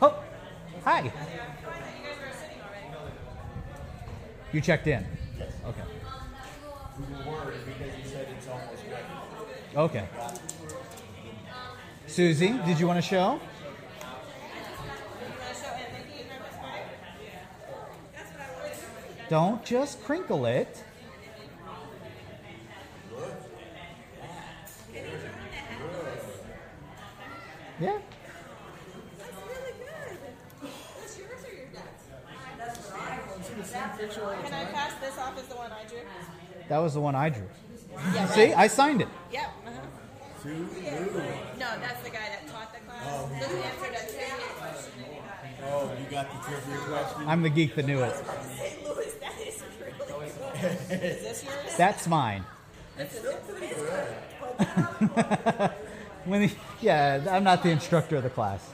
Oh, 0.00 0.18
hi. 0.82 1.12
You 4.52 4.60
checked 4.60 4.86
in. 4.86 5.04
Okay. 5.66 5.82
We 6.98 7.14
were 7.14 7.30
worried 7.30 7.60
because 7.66 7.98
you 7.98 8.04
said 8.10 8.28
it's 8.36 8.48
almost 8.48 8.82
ready. 8.90 9.04
Okay. 9.76 10.08
Susie, 12.06 12.58
did 12.64 12.80
you 12.80 12.86
want 12.86 13.02
to 13.02 13.08
show? 13.08 13.40
Don't 19.28 19.64
just 19.64 20.02
crinkle 20.04 20.46
it. 20.46 20.84
Yeah. 27.80 27.98
Can 33.98 34.52
I 34.52 34.64
pass 34.66 34.94
this 35.00 35.18
off 35.18 35.36
as 35.38 35.46
the 35.46 35.56
one 35.56 35.72
I 35.72 35.84
drew? 35.88 35.98
That 36.72 36.78
was 36.78 36.94
the 36.94 37.02
one 37.02 37.14
I 37.14 37.28
drew. 37.28 37.44
Yeah, 38.14 38.26
See, 38.28 38.44
right. 38.44 38.56
I 38.56 38.66
signed 38.66 39.02
it. 39.02 39.08
Yep. 39.30 39.42
Uh-huh. 39.66 40.50
No, 41.58 41.68
that's 41.78 42.02
the 42.02 42.08
guy 42.08 42.30
that 42.30 42.48
taught 42.48 42.72
the 42.72 42.80
class. 42.86 43.04
Oh. 43.08 43.28
This 43.38 43.52
answered 43.52 43.94
a. 43.94 45.66
Oh, 45.66 45.92
you 46.00 46.06
got 46.10 46.32
the 46.32 46.38
trivia 46.48 46.78
question? 46.86 47.28
I'm 47.28 47.42
the 47.42 47.50
geek 47.50 47.74
that 47.74 47.84
knew 47.84 48.02
it. 48.02 48.14
St. 48.16 48.84
Louis, 48.84 49.12
that 49.20 49.34
is 49.46 49.62
really 50.08 50.30
good. 50.62 51.02
Is 51.02 51.20
this 51.20 51.44
yours? 51.44 51.76
That's 51.76 52.08
mine. 52.08 52.42
It's 52.98 53.18
still 53.18 53.34
pretty 53.34 53.74
good. 53.74 55.70
When 56.24 56.48
he, 56.48 56.56
yeah, 56.80 57.22
I'm 57.30 57.44
not 57.44 57.62
the 57.62 57.68
instructor 57.68 58.16
of 58.16 58.22
the 58.22 58.30
class. 58.30 58.66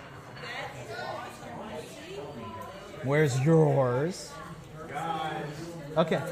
Where's 3.03 3.41
yours? 3.41 4.31
Okay. 5.97 6.23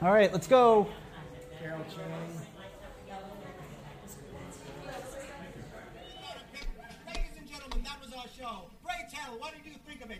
All 0.00 0.12
right, 0.12 0.32
let's 0.32 0.46
go. 0.46 0.86
Carol 1.60 1.84
Channing. 1.90 2.40
Ladies 7.06 7.36
and 7.36 7.48
gentlemen, 7.48 7.82
that 7.82 8.00
was 8.00 8.12
our 8.12 8.28
show. 8.38 8.70
Pray 8.84 8.94
tell, 9.12 9.36
what 9.40 9.54
did 9.54 9.66
you 9.66 9.76
think 9.88 10.04
of 10.04 10.12
it? 10.12 10.18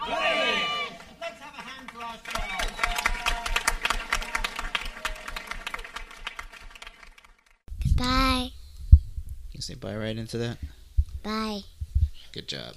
Let's 0.00 1.40
have 1.40 1.54
a 1.54 1.62
hand 1.62 1.90
for 1.92 2.02
our 2.02 2.14
show. 2.14 2.40
Goodbye. 7.84 8.50
You 9.52 9.60
say 9.60 9.74
bye 9.74 9.94
right 9.96 10.16
into 10.16 10.38
that? 10.38 10.58
Bye. 11.22 11.60
Good 12.32 12.48
job. 12.48 12.74